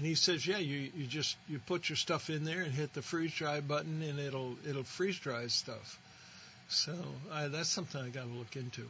[0.00, 2.94] And he says, yeah, you, you just you put your stuff in there and hit
[2.94, 6.00] the freeze dry button, and it'll it'll freeze dry stuff.
[6.70, 6.96] So
[7.30, 8.88] I, that's something I got to look into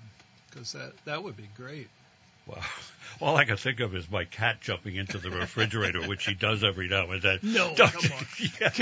[0.48, 1.88] because that that would be great.
[2.46, 2.58] Wow.
[3.22, 6.64] All I can think of is my cat jumping into the refrigerator, which she does
[6.64, 7.38] every now and then.
[7.42, 8.26] No, Don't- come on.
[8.60, 8.80] Yes.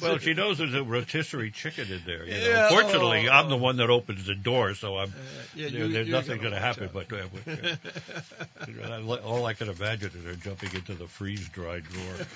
[0.00, 2.24] well, she knows there's a rotisserie chicken in there.
[2.24, 2.38] You know.
[2.48, 5.10] Yeah, Fortunately, oh, I'm the one that opens the door, so I'm.
[5.10, 5.12] Uh,
[5.54, 6.84] yeah, you there's nothing going to happen.
[6.84, 6.94] out.
[6.94, 12.26] But uh, all I can imagine is her jumping into the freeze dried drawer.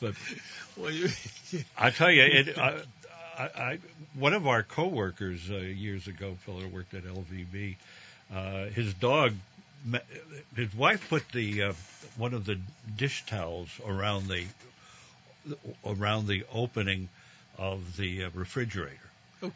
[0.00, 0.14] But
[0.76, 1.08] Well, you,
[1.78, 2.82] I tell you, it, I,
[3.38, 3.78] I, I,
[4.14, 7.76] one of our coworkers uh, years ago, a fellow worked at LVB,
[8.34, 9.32] uh, his dog,
[10.56, 11.72] his wife put the uh,
[12.16, 12.58] one of the
[12.96, 14.44] dish towels around the
[15.86, 17.08] around the opening
[17.58, 18.96] of the uh, refrigerator.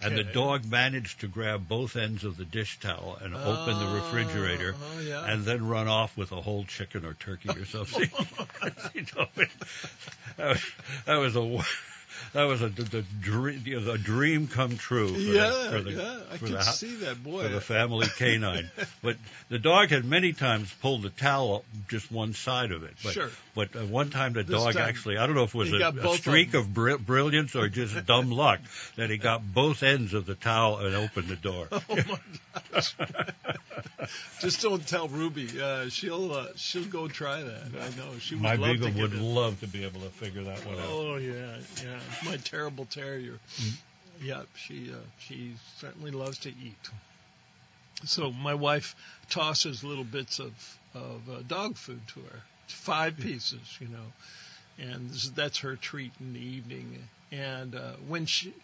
[0.02, 3.94] And the dog managed to grab both ends of the dish towel and open the
[3.96, 5.30] refrigerator, Oh, yeah.
[5.30, 8.08] and then run off with a whole chicken or turkey or something.
[8.94, 9.26] You know,
[10.38, 10.62] that was,
[11.04, 11.62] that was a
[12.32, 15.14] that was a, the dream, you know, a dream come true.
[15.14, 17.22] For yeah, the, for the, yeah, I for can the, see that.
[17.22, 18.70] Boy, for the family canine.
[19.02, 19.16] but
[19.48, 22.94] the dog had many times pulled the towel up just one side of it.
[23.02, 23.30] But, Sure.
[23.54, 25.72] But uh, one time the This dog time, actually, I don't know if it was
[25.72, 28.60] a, a streak of bri- brilliance or just dumb luck
[28.96, 31.68] that he got both ends of the towel and opened the door.
[31.72, 32.18] oh my
[32.72, 32.94] gosh!
[34.40, 35.48] Just don't tell Ruby.
[35.60, 37.62] Uh, she'll uh, she'll go try that.
[37.80, 39.20] I know she would My love beagle would it.
[39.20, 40.84] love to be able to figure that one out.
[40.90, 41.98] Oh yeah, yeah.
[42.24, 43.38] My terrible terrier.
[43.56, 43.76] Mm.
[44.22, 46.90] Yeah, she uh, she certainly loves to eat.
[48.04, 48.94] So my wife
[49.30, 50.52] tosses little bits of
[50.94, 54.12] of uh, dog food to her, five pieces, you know,
[54.78, 57.08] and that's her treat in the evening.
[57.32, 58.54] And uh, when she,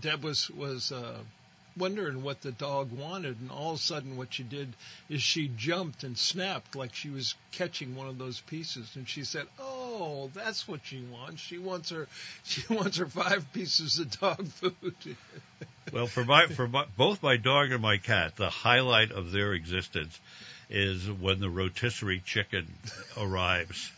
[0.00, 1.18] Deb was was uh,
[1.76, 4.72] wondering what the dog wanted, and all of a sudden, what she did
[5.08, 9.24] is she jumped and snapped like she was catching one of those pieces, and she
[9.24, 11.40] said, "Oh, Oh, that's what she wants.
[11.42, 12.06] She wants her,
[12.44, 14.94] she wants her five pieces of dog food."
[15.90, 19.54] Well, for my for my, both my dog and my cat, the highlight of their
[19.54, 20.20] existence
[20.68, 22.66] is when the rotisserie chicken
[23.16, 23.90] arrives.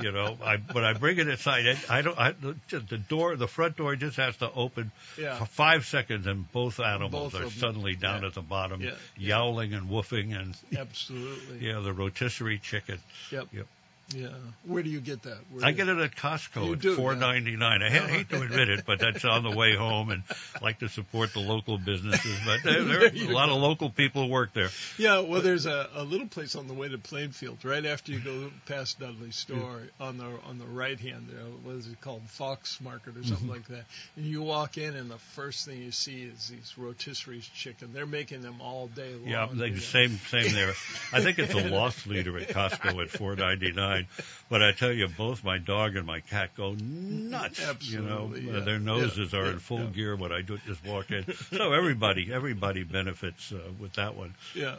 [0.00, 2.18] You know, I when I bring it inside, I I don't.
[2.18, 2.32] I,
[2.70, 5.36] the door, the front door, just has to open Yeah.
[5.36, 8.28] for five seconds, and both animals Both are suddenly down Yeah.
[8.28, 8.94] at the bottom, Yeah.
[9.18, 11.58] yowling and woofing, and Absolutely.
[11.68, 12.98] yeah, the rotisserie chicken.
[13.30, 13.48] Yep.
[13.52, 13.66] Yep.
[14.14, 14.28] Yeah.
[14.66, 15.38] Where do you get that?
[15.50, 16.96] Where I get it at Costco You at do, yeah.
[16.96, 17.82] four ninety nine.
[17.82, 20.22] I hate to admit it, but that's on the way home, and
[20.60, 22.38] like to support the local businesses.
[22.44, 24.68] But there, there are a lot of local people who work there.
[24.98, 28.20] Yeah, well, there's a, a little place on the way to Plainfield, right after you
[28.20, 31.40] go past Dudley's store, on the on the right hand there.
[31.62, 32.22] What is it called?
[32.28, 33.28] Fox Market or Mm-hmm.
[33.28, 33.84] something like that.
[34.16, 37.90] And you walk in, and the first thing you see is these rotisserie chicken.
[37.94, 39.28] They're making them all day long.
[39.28, 40.70] Yeah, they, same same there.
[41.12, 44.03] I think it's a loss leader at Costco at four ninety nine.
[44.50, 47.60] But I tell you, both my dog and my cat go nuts.
[47.90, 48.64] you know, Absolutely, Uh, yeah.
[48.64, 51.24] their noses Yeah, are yeah, in full gear when I do, just walk in.
[51.52, 54.34] So everybody everybody benefits uh, with that one.
[54.54, 54.76] Yeah.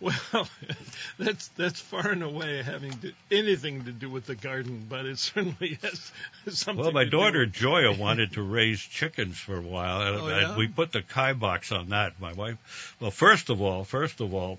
[0.00, 0.48] Well,
[1.18, 5.16] that's that's far and away having to, anything to do with the garden, but it
[5.18, 6.10] certainly has
[6.48, 6.82] something.
[6.82, 10.56] Well, my daughter Joya wanted to raise chickens for a while, and, Oh, yeah?
[10.56, 12.20] we put the Kai box on that.
[12.20, 12.96] My wife.
[13.00, 14.58] Well, first of all, first of all,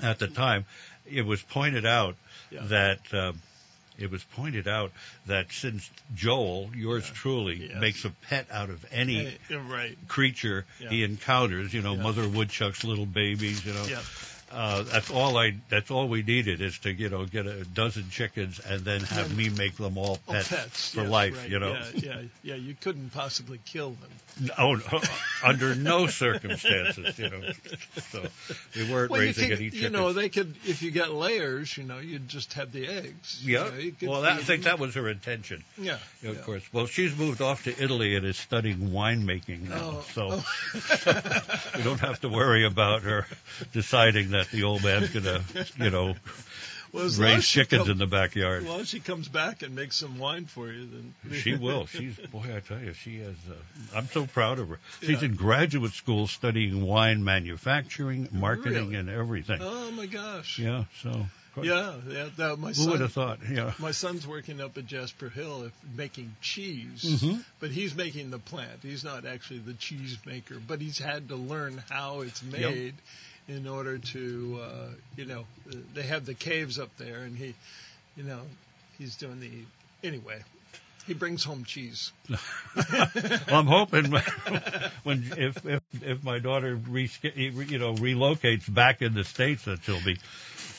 [0.00, 0.64] at the time,
[1.10, 2.14] it was pointed out
[2.50, 2.60] Yeah.
[2.64, 3.00] that.
[3.14, 3.40] Um,
[3.98, 4.92] it was pointed out
[5.26, 7.80] that since Joel, yours truly, Yes.
[7.82, 9.98] makes a pet out of any right.
[10.08, 10.88] creature Yeah.
[10.88, 12.02] he encounters, you know, Yeah.
[12.04, 13.86] mother woodchucks, little babies, you know.
[14.52, 15.54] Uh, that's all I.
[15.68, 19.36] That's all we needed is to, you know, get a dozen chickens and then have
[19.36, 21.48] me make them all Oh, pets, pets for life, right.
[21.50, 21.72] you know.
[21.72, 22.54] Yeah, yeah, yeah.
[22.56, 24.50] You couldn't possibly kill them.
[24.58, 25.00] Oh, no,
[25.44, 27.40] under no circumstances, you know.
[28.10, 28.22] So
[28.76, 29.92] we weren't Well, you, raising could, any you chickens.
[29.92, 31.76] know, they could if you got layers.
[31.76, 33.40] You know, you'd just have the eggs.
[33.44, 33.72] yeah.
[33.76, 34.72] you could well, that, I think them.
[34.76, 35.62] that was her intention.
[35.78, 35.94] Yeah.
[35.94, 36.42] Of yeah.
[36.42, 36.62] course.
[36.72, 40.28] Well, she's moved off to Italy and is studying winemaking now, Oh, so
[41.76, 43.26] we don't have to worry about her
[43.72, 45.42] deciding that the old man's going to,
[45.78, 46.14] you know,
[46.92, 48.66] Well, raise chickens come- in the backyard.
[48.66, 51.86] As she comes back and makes some wine for you, then She will.
[51.86, 53.36] She's boy, I tell you, she has.
[53.48, 53.54] Uh,
[53.96, 54.80] I'm so proud of her.
[55.00, 55.28] She's Yeah.
[55.28, 58.94] in graduate school studying wine manufacturing, marketing, Really?
[58.96, 59.60] and everything.
[59.62, 60.58] Oh my gosh.
[60.58, 60.84] Yeah.
[61.02, 61.26] So.
[61.62, 62.28] Yeah, yeah.
[62.38, 63.38] That, my Who son, would have thought?
[63.48, 63.72] Yeah.
[63.78, 67.44] My son's working up at Jasper Hill if, making cheese, Mhm.
[67.60, 68.80] but he's making the plant.
[68.82, 72.94] He's not actually the cheese maker, but he's had to learn how it's made
[73.50, 75.44] in order to, uh, you know,
[75.94, 77.54] they have the caves up there, and he,
[78.16, 78.40] you know,
[78.98, 79.50] he's doing the
[80.06, 80.40] anyway.
[81.06, 82.12] He brings home cheese.
[82.28, 82.38] well,
[83.48, 84.12] I'm hoping
[85.02, 89.82] when if if if my daughter re, you know relocates back in the states that
[89.82, 90.18] she'll be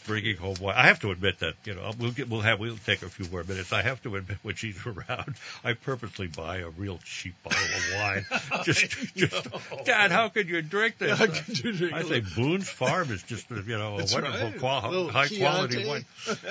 [0.06, 0.76] bringing home wine.
[0.78, 3.30] I have to admit that you know we'll get we'll have we'll take a few
[3.32, 3.74] more minutes.
[3.74, 7.94] I have to admit when she's around, I purposely buy a real cheap bottle of
[7.96, 8.26] wine.
[8.64, 9.48] just just
[9.86, 11.18] Dad, how could you drink this?
[11.18, 14.60] How could you drink I say Boone's Farm is just you know a wonderful right.
[14.60, 16.06] qual- Little high quality wine.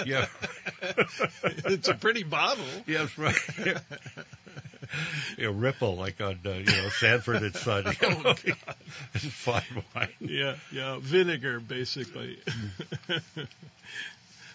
[0.07, 0.27] Yeah.
[1.43, 2.65] it's a pretty bottle.
[2.87, 3.37] Yes, right.
[5.39, 7.85] you know, Ripple, like on, uh, you know, Sanford and Son.
[7.87, 7.93] You
[8.25, 8.35] Oh,
[9.15, 9.63] it's fine
[9.95, 10.09] wine.
[10.21, 12.39] yeah, yeah, vinegar basically.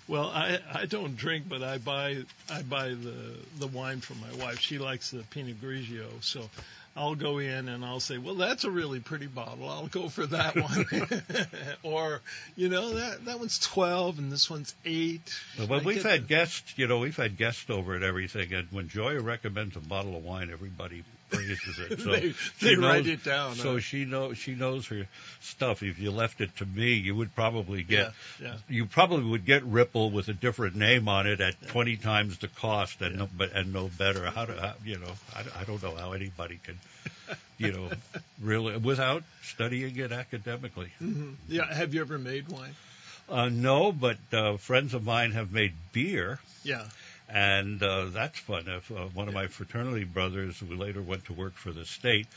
[0.07, 2.17] well, I I don't drink, but I buy
[2.49, 4.59] I buy the the wine for my wife.
[4.59, 6.49] She likes the Pinot Grigio, so
[6.95, 9.69] I'll go in and I'll say, well, that's a really pretty bottle.
[9.69, 11.47] I'll go for that one.
[11.83, 12.21] or
[12.55, 15.33] you know that that one's twelve and this one's eight.
[15.67, 19.21] Well, we've had guests, you know, we've had guests over and everything, and when Joya
[19.21, 21.99] recommends a bottle of wine, everybody praises it.
[22.05, 23.79] So They- she they knows, write it down, So huh?
[23.79, 25.07] she knows she knows her
[25.41, 25.83] stuff.
[25.83, 28.57] If you left it to me, you would probably get Yeah, yeah.
[28.69, 32.47] you probably would get Ripple with a different name on it at twenty times the
[32.47, 34.29] cost and no but and no better.
[34.29, 35.13] How do how, you know?
[35.35, 36.79] I, I don't know how anybody can,
[37.57, 37.89] you know,
[38.41, 40.91] really without studying it academically.
[40.99, 42.75] hmm Yeah, have you ever made wine?
[43.27, 46.83] Uh, no, but uh, friends of mine have made beer Yeah.
[47.35, 48.63] And uh, that's fun.
[48.65, 52.27] If, uh, one of my fraternity brothers, who later went to work for the state,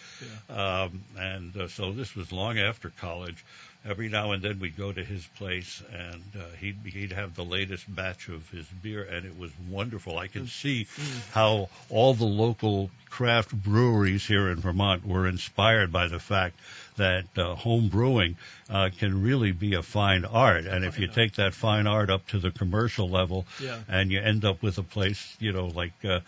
[0.51, 3.45] um, and uh, so this was long after college.
[3.89, 7.45] Every now and then we'd go to his place, and uh, he'd he'd have the
[7.45, 10.19] latest batch of his beer, and it was wonderful.
[10.19, 10.89] I can see
[11.31, 16.59] how all the local craft breweries here in Vermont were inspired by the fact
[16.99, 18.37] that uh, home brewing
[18.71, 22.27] uh, can really be a fine art, and if you take that fine art up
[22.29, 23.81] to the commercial level, Yeah.
[23.89, 26.21] and you end up with a place, you know, like, uh,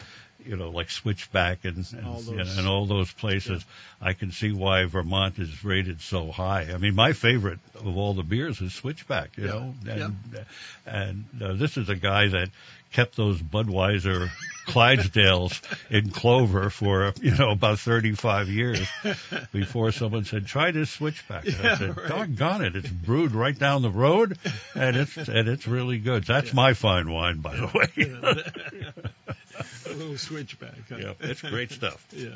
[0.47, 3.63] you know, like Switchback and and All those- and all those places.
[4.01, 6.73] I can see why Vermont is rated so high.
[6.73, 9.37] I mean, my favorite of all the beers is Switchback.
[9.37, 9.51] You Yeah.
[9.53, 10.17] know, and
[10.87, 12.49] and uh, this is a guy that
[12.93, 14.29] kept those Budweiser
[14.67, 15.61] Clydesdales
[15.91, 18.89] in Clover for you know about 35 years
[19.53, 21.47] before someone said try this Switchback.
[21.47, 22.09] And I said, right.
[22.09, 24.39] doggone it, it's brewed right down the road,
[24.75, 26.25] and it's and it's really good.
[26.25, 29.03] That's my fine wine, by the way.
[29.87, 30.75] a little switchback.
[30.89, 30.97] Huh?
[30.99, 32.07] yeah, it's great stuff.
[32.21, 32.31] Yeah.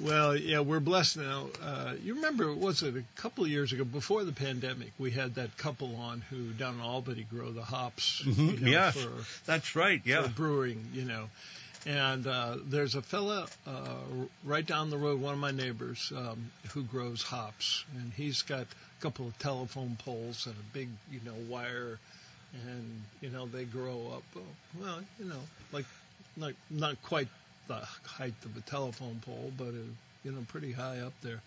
[0.00, 1.46] Well, yeah, we're blessed now.
[1.62, 5.34] Uh, you remember, was it a couple of years ago, before the pandemic, we had
[5.34, 8.22] that couple on who down in Albany grow the hops.
[8.24, 8.94] Mhm, You know, yes.
[8.96, 9.10] for,
[9.44, 10.00] That's right.
[10.04, 10.22] Yeah.
[10.22, 11.28] for brewing, you know.
[11.86, 13.94] And uh, there's a fella uh,
[14.44, 18.62] right down the road, one of my neighbors, um, who grows hops, and he's got
[18.62, 21.98] a couple of telephone poles and a big, you know, wire,
[22.66, 24.22] and you know they grow up.
[24.36, 24.40] uh,
[24.80, 25.40] Well, you know,
[25.72, 25.86] like
[26.36, 27.28] not not quite
[27.68, 29.90] the height of a telephone pole, but uh,
[30.24, 31.40] you know, pretty high up there.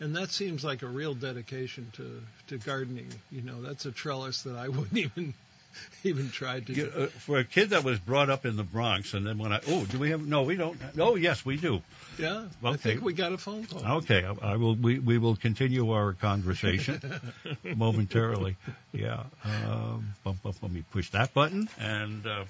[0.00, 3.08] And that seems like a real dedication to to gardening.
[3.30, 5.34] You know, that's a trellis that I wouldn't even
[6.04, 6.72] even try to.
[6.72, 6.92] Do.
[6.96, 9.60] uh, for a kid that was brought up in the Bronx, and then when I
[9.68, 10.26] oh, do we have?
[10.26, 10.78] No, we don't.
[10.98, 11.82] Oh, yes, we do.
[12.18, 13.98] Yeah, I think we got a phone call.
[13.98, 14.74] Okay, I, I will.
[14.74, 17.00] We, we will continue our conversation
[17.76, 18.56] momentarily.
[18.92, 19.24] Yeah.
[19.44, 21.68] Um, bump, bump, let me push that button.
[21.78, 22.44] And uh,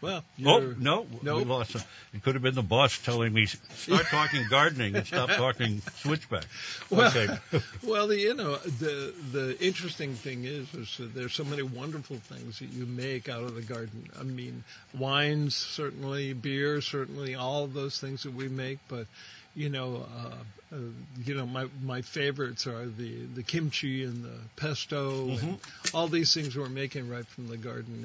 [0.00, 1.38] Well, oh no, Nope.
[1.38, 1.74] we lost.
[1.74, 1.82] It
[2.14, 6.44] It could have been the boss telling me start talking gardening and stop talking switchback.
[6.88, 7.28] Well, Okay.
[7.82, 12.16] well, the, you know, the the interesting thing is, is that there's so many wonderful
[12.16, 14.08] things that you make out of the garden.
[14.18, 14.64] I mean,
[14.98, 18.78] wines certainly, beer certainly, all of those things that we make.
[18.88, 19.06] But
[19.54, 20.78] you know, uh, uh,
[21.24, 25.58] you know, my my favorites are the the kimchi and the pesto and
[25.92, 28.04] all these things we're making right from the garden,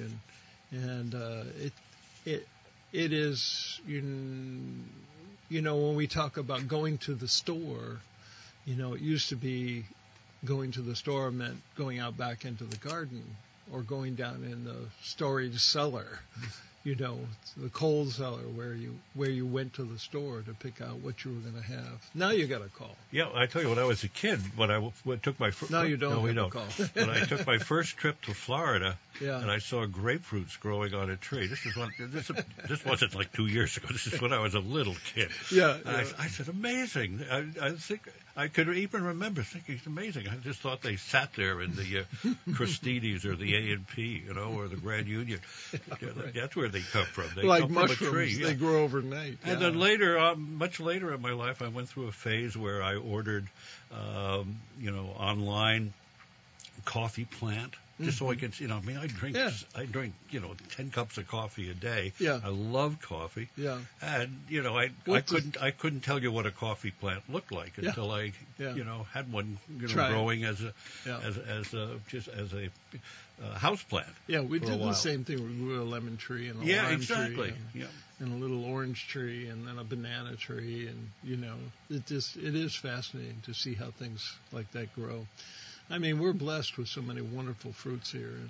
[0.71, 1.71] and and uh, it
[2.25, 2.47] it
[2.91, 4.01] it is you
[5.49, 7.99] you know when we talk about going to the store
[8.65, 9.85] you know, it used to be
[10.43, 13.23] going to the store meant going out back into the garden
[13.71, 16.19] or going down in the storage cellar,
[16.85, 17.17] you know,
[17.57, 21.25] the coal cellar where you where you went to the store to pick out what
[21.25, 22.09] you were going to have.
[22.13, 22.95] Now you got a call.
[23.11, 25.49] Yeah, I tell you, when I was a kid, when I w- when took my
[25.51, 26.51] first No, you don't No, we a don't.
[26.51, 26.63] call.
[26.93, 29.41] when I took my first trip to Florida, Yeah.
[29.41, 31.47] and I saw grapefruits growing on a tree.
[31.47, 31.91] This is one.
[31.99, 32.31] This
[32.69, 33.87] this wasn't like two years ago.
[33.91, 35.29] This is when I was a little kid.
[35.51, 36.05] Yeah, And I.
[36.19, 37.21] I said, amazing.
[37.31, 38.01] I, I think
[38.37, 40.27] I could even remember thinking it's amazing.
[40.27, 44.23] I just thought they sat there in the uh, Christini's or the A and P,
[44.27, 45.39] you know, or the Grand Union.
[46.33, 47.29] That's where they come from.
[47.33, 48.35] They like come mushrooms, from a tree.
[48.35, 48.53] they yeah.
[48.53, 49.37] grow overnight.
[49.43, 49.55] And yeah.
[49.55, 52.95] then later, um, much later in my life, I went through a phase where I
[52.95, 53.47] ordered,
[53.93, 55.93] um, you know, online
[56.83, 57.73] coffee plant.
[58.01, 59.51] Just so I could, you know, I mean, I drink, Yeah.
[59.73, 62.11] I drink, you know, ten cups of coffee a day.
[62.19, 62.41] Yeah.
[62.43, 66.45] I love coffee, yeah, and you know, I, I couldn't, I couldn't tell you what
[66.45, 67.89] a coffee plant looked like Yeah.
[67.89, 68.75] until I, Yeah.
[68.75, 70.11] you know, had one, you know, Try it.
[70.11, 70.73] growing as a,
[71.07, 72.69] as, as a, just as a
[73.41, 74.07] uh, house plant.
[74.27, 74.41] yeah.
[74.41, 75.41] We did the same thing.
[75.43, 77.33] We grew a lemon tree and a Yeah, lime exactly.
[77.35, 77.53] tree.
[77.73, 77.85] And, Yeah.
[78.19, 81.55] and a little orange tree and then a banana tree and you know
[81.89, 84.21] it just it is fascinating to see how things
[84.53, 85.27] like that grow
[85.89, 88.49] i mean we're blessed with so many wonderful fruits here in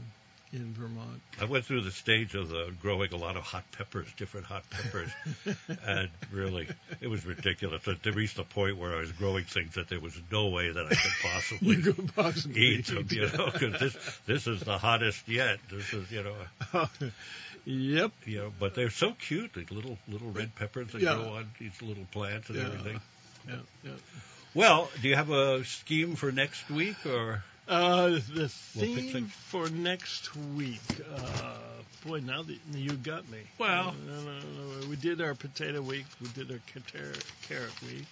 [0.54, 4.08] in vermont I went through the stage of the growing a lot of hot peppers,
[4.16, 5.10] different hot peppers,
[5.86, 6.70] and really,
[7.02, 7.86] it was ridiculous.
[7.86, 10.86] It reached the point where I was growing things that there was no way that
[10.86, 15.28] I could possibly could possibly eat them, you know, because this this is the hottest
[15.28, 15.60] yet.
[15.70, 16.88] This is, you know,
[17.66, 19.52] yep you know, but they're so cute.
[19.54, 21.16] The little little red peppers that Yeah.
[21.16, 22.66] grow on these little plants and Yeah.
[22.66, 23.02] everything.
[23.50, 23.92] yeah, yeah.
[24.56, 27.43] Well, do you have a scheme for next week or?
[27.68, 30.80] Uh, the We'll theme for next week.
[31.14, 31.56] Uh,
[32.06, 33.39] boy, now that you got me.
[33.58, 34.32] Well- no, no,
[34.82, 36.06] no, we did our potato week.
[36.22, 36.60] We did our
[36.91, 38.06] carrot, carrot week.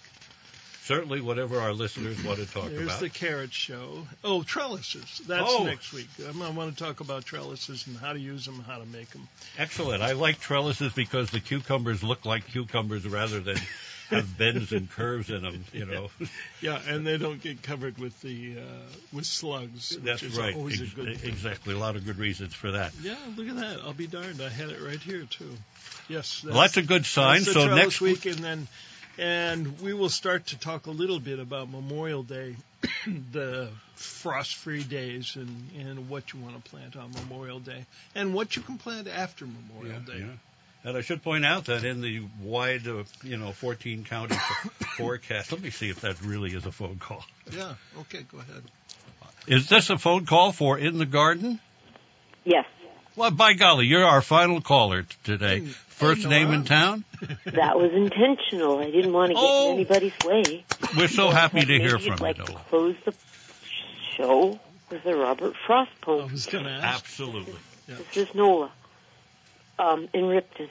[0.82, 3.00] Certainly, whatever our listeners want to talk There's about.
[3.00, 4.06] There's the carrot show.
[4.22, 5.22] Oh, trellises.
[5.26, 5.64] That's Oh.
[5.64, 6.08] next week.
[6.26, 9.08] I'm- I want to talk about trellises and how to use them, how to make
[9.08, 9.26] them.
[9.56, 10.02] Excellent.
[10.02, 13.56] I like trellises because the cucumbers look like cucumbers rather than
[14.10, 15.64] have bends and curves in them.
[15.72, 16.10] You know,
[16.60, 18.62] Yeah, and they don't get covered with the uh,
[19.12, 19.96] with slugs.
[19.96, 20.54] that's which is right.
[20.54, 21.30] Always Ex- a good thing.
[21.30, 21.74] exactly.
[21.74, 22.92] A lot of good reasons for that.
[23.02, 23.80] Yeah, look at that.
[23.84, 24.40] I'll be darned.
[24.42, 25.50] I had it right here too.
[26.08, 27.40] Yes, Well, that's a good sign.
[27.44, 28.68] That's So next week, and then
[29.16, 32.56] and we will start to talk a little bit about Memorial Day,
[33.32, 37.84] the frost-free days, and and what you want to plant on Memorial Day,
[38.14, 40.18] and what you can plant after Memorial Day.
[40.18, 40.26] Yeah.
[40.86, 44.36] And I should point out that in the wide, uh, you know, 14 county
[44.98, 47.24] forecast, let me see if that really is a phone call.
[47.50, 47.74] Yeah.
[48.00, 48.24] Okay.
[48.30, 48.62] Go ahead.
[49.46, 51.58] Is this a phone call for In the Garden?
[52.44, 52.66] Yes,
[53.16, 55.60] Well, by golly, you're our final caller t- today.
[55.60, 57.04] Hey, First name in town?
[57.46, 58.78] that was intentional.
[58.80, 59.68] I didn't want to get Oh.
[59.68, 60.64] in anybody's way.
[60.96, 63.14] We're so happy to Maybe hear you'd from like you, to close the
[64.16, 64.58] show
[64.90, 66.28] with a Robert Frost poem.
[66.28, 66.98] I was going to ask.
[67.04, 67.54] Absolutely.
[67.86, 68.70] This is Nola
[69.78, 70.68] um, in Ripton.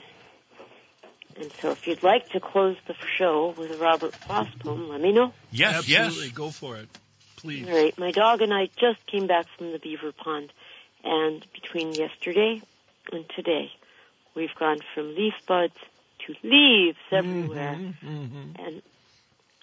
[1.36, 5.00] And so if you'd like to close the show with a Robert Frost poem, let
[5.00, 5.32] me know.
[5.50, 6.26] Yes, Absolutely.
[6.26, 6.32] yes.
[6.32, 6.88] Go for it,
[7.36, 7.66] please.
[7.68, 7.98] All right.
[7.98, 10.52] My dog and I just came back from the beaver pond,
[11.02, 12.62] and between yesterday
[13.12, 13.70] and today,
[14.36, 15.74] we've gone from leaf buds
[16.26, 17.74] to leaves everywhere.
[18.00, 18.82] hmm And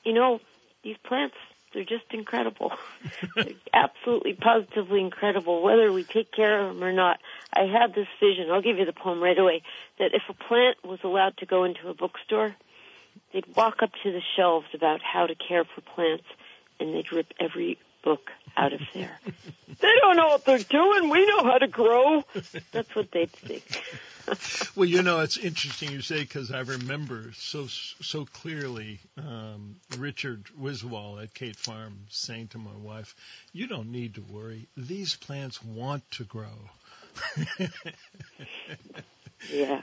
[0.04, 0.40] you know,
[0.84, 1.36] these plants,
[1.74, 2.72] they're just incredible.
[3.74, 7.20] absolutely, positively incredible, whether we take care of them or not.
[7.54, 9.64] I had this vision, I'll give you the poem right away,
[10.00, 12.56] that if a plant was allowed to go into a bookstore,
[13.34, 16.26] they'd walk up to the shelves about how to care for plants,
[16.80, 19.20] and they'd rip every book out of there.
[19.80, 21.10] they don't know what they're doing.
[21.10, 22.24] We know how to grow.
[22.72, 23.84] That's what they'd think.
[24.76, 30.46] well, you know, it's interesting you say because I remember so so clearly um, Richard
[30.60, 33.16] Wiswall at Cate Farm saying to my wife,
[33.52, 34.68] "You don't need to worry.
[34.78, 36.70] These plants want to grow."
[39.52, 39.82] yeah.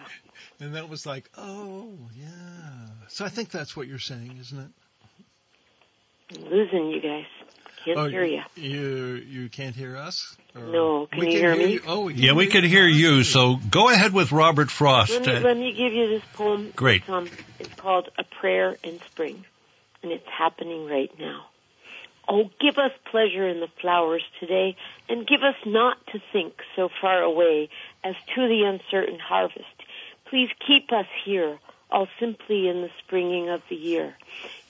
[0.61, 2.87] And that was like, oh yeah.
[3.09, 4.71] So I think that's what you're saying, isn't it?
[6.37, 7.27] I'm losing you guys.
[7.85, 8.43] Can't oh, hear you.
[8.57, 10.37] You you can't hear us?
[10.55, 11.72] Or no, can we you can hear, hear me?
[11.74, 11.83] You.
[11.87, 13.22] Oh, we yeah, we can hear you.
[13.24, 15.12] So go ahead with Robert Frost.
[15.12, 16.72] Let me, Uh, let me give you this poem.
[16.74, 17.03] Great.
[17.03, 19.45] It's, um, it's called A Prayer in Spring,
[20.03, 21.47] and it's happening right now.
[22.29, 24.76] Oh, give us pleasure in the flowers today,
[25.09, 27.70] and give us not to think so far away
[28.05, 29.64] as to the uncertain harvest.
[30.29, 31.59] Please keep us here,
[31.91, 34.14] all simply in the springing of the year,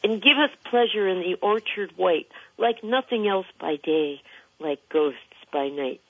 [0.05, 4.23] and give us pleasure in the orchard white, like nothing else by day,
[4.61, 5.19] like ghosts
[5.53, 6.01] by night,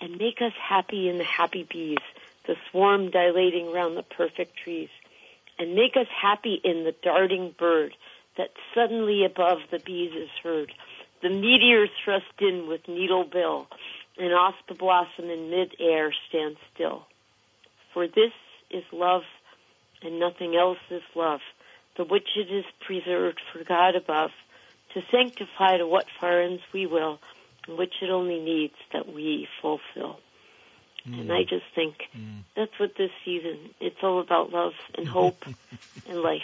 [0.00, 1.98] and make us happy in the happy bees,
[2.46, 4.88] the swarm dilating round the perfect trees,
[5.58, 7.94] and make us happy in the darting bird
[8.36, 10.72] that suddenly above the bees is heard,
[11.22, 13.66] the meteor thrust in with needle bill,
[14.18, 17.06] and off the blossom in mid-air stands still.
[17.92, 18.32] For this
[18.70, 19.22] is love,
[20.04, 21.40] and nothing else is love,
[21.96, 24.30] the which it is preserved for God above,
[24.94, 27.18] to sanctify to what far ends we will,
[27.66, 30.18] and which it only needs that we fulfill.
[31.08, 31.20] Mm.
[31.20, 32.42] And I just think Mm.
[32.54, 35.44] that's what this season, it's all about love and hope
[36.08, 36.42] and life.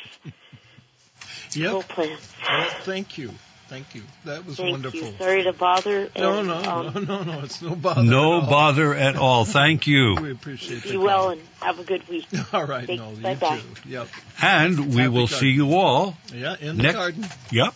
[1.52, 1.88] Yep.
[1.88, 2.36] Plans.
[2.48, 3.30] Well, thank you.
[3.70, 4.02] Thank you.
[4.24, 4.98] That was Thank wonderful.
[5.00, 5.12] you.
[5.16, 6.10] Sorry to bother.
[6.18, 7.40] No, and, no, um, no, no, no.
[7.44, 8.02] It's no bother.
[8.02, 8.50] no at all.
[8.50, 9.44] bother at all.
[9.44, 10.16] Thank you.
[10.20, 10.90] We appreciate it.
[10.90, 11.30] Be well call.
[11.30, 12.26] and have a good week.
[12.52, 13.58] All right, Thank- no, you bye-bye.
[13.60, 13.88] too.
[13.88, 14.08] Yep.
[14.42, 15.38] And we will garden.
[15.38, 16.16] see you all.
[16.34, 17.24] Yeah, in the Next- garden.
[17.52, 17.74] Yep.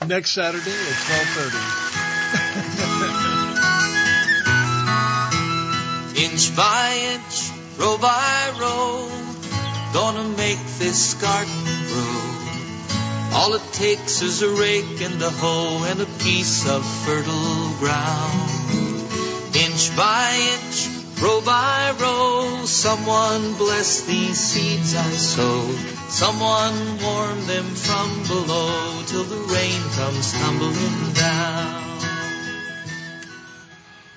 [0.06, 1.56] Next Saturday at twelve thirty.
[6.24, 9.08] Inch by inch, row by row,
[9.94, 12.39] gonna make this garden grow.
[13.32, 18.50] All it takes is a rake and a hoe and a piece of fertile ground.
[19.54, 20.88] Inch by inch,
[21.22, 25.78] row by row, someone bless these seeds I sowed.
[26.10, 31.90] Someone warm them from below till the rain comes tumbling down.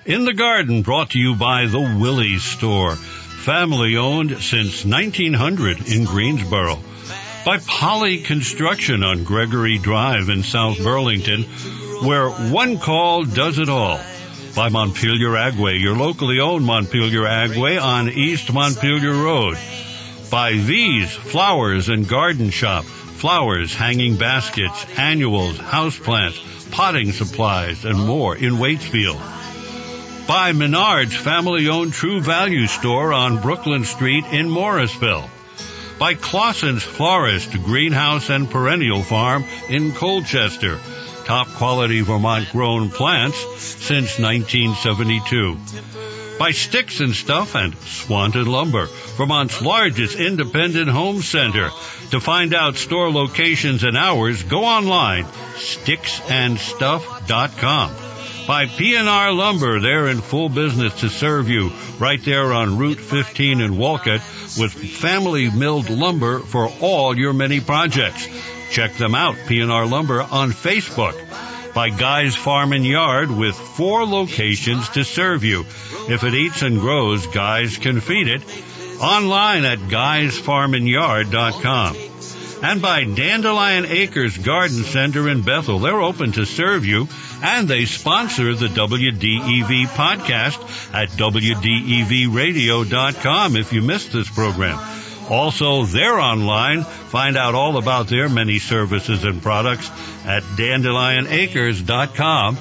[0.05, 6.05] In the Garden, brought to you by the Willey's Store, family owned since 1900 in
[6.05, 6.79] Greensboro.
[7.45, 11.43] By Polly Construction on Gregory Drive in South Burlington,
[12.05, 13.99] where one call does it all.
[14.55, 19.57] By Montpelier Agway, your locally owned Montpelier Agway on East Montpelier Road.
[20.31, 28.37] By These Flowers and Garden Shop, flowers, hanging baskets, annuals, houseplants, potting supplies, and more
[28.37, 29.21] in Waitsfield
[30.27, 35.29] by Menard's family owned True Value store on Brooklyn Street in Morrisville.
[36.03, 40.77] By Claussen's Florist, Greenhouse and Perennial Farm in Colchester.
[41.23, 45.57] Top quality Vermont grown plants since 1972.
[46.37, 51.69] By Sticks and Stuff and Swanton Lumber, Vermont's largest independent home center.
[52.11, 55.23] To find out store locations and hours, go online,
[55.55, 58.02] sticksandstuff.com
[58.47, 59.79] by PNR Lumber.
[59.79, 64.21] They're in full business to serve you right there on Route 15 in Wolcott
[64.57, 68.27] with family milled lumber for all your many projects.
[68.71, 71.15] Check them out, PNR Lumber on Facebook.
[71.73, 75.61] By Guy's Farm and Yard with four locations to serve you.
[76.09, 78.43] If it eats and grows, Guys can feed it.
[79.01, 82.12] Online at guysfarmandyard.com
[82.63, 85.79] and by Dandelion Acres Garden Center in Bethel.
[85.79, 87.09] They're open to serve you,
[87.43, 94.79] and they sponsor the WDEV podcast at WDEVradio.com if you missed this program.
[95.29, 96.83] Also, they're online.
[96.83, 99.89] Find out all about their many services and products
[100.25, 102.57] at dandelionacres.com.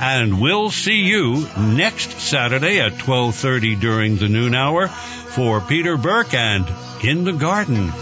[0.00, 6.34] And we'll see you next Saturday at 12:30 during the noon hour for Peter Burke
[6.34, 6.66] and
[7.04, 7.92] In the Garden.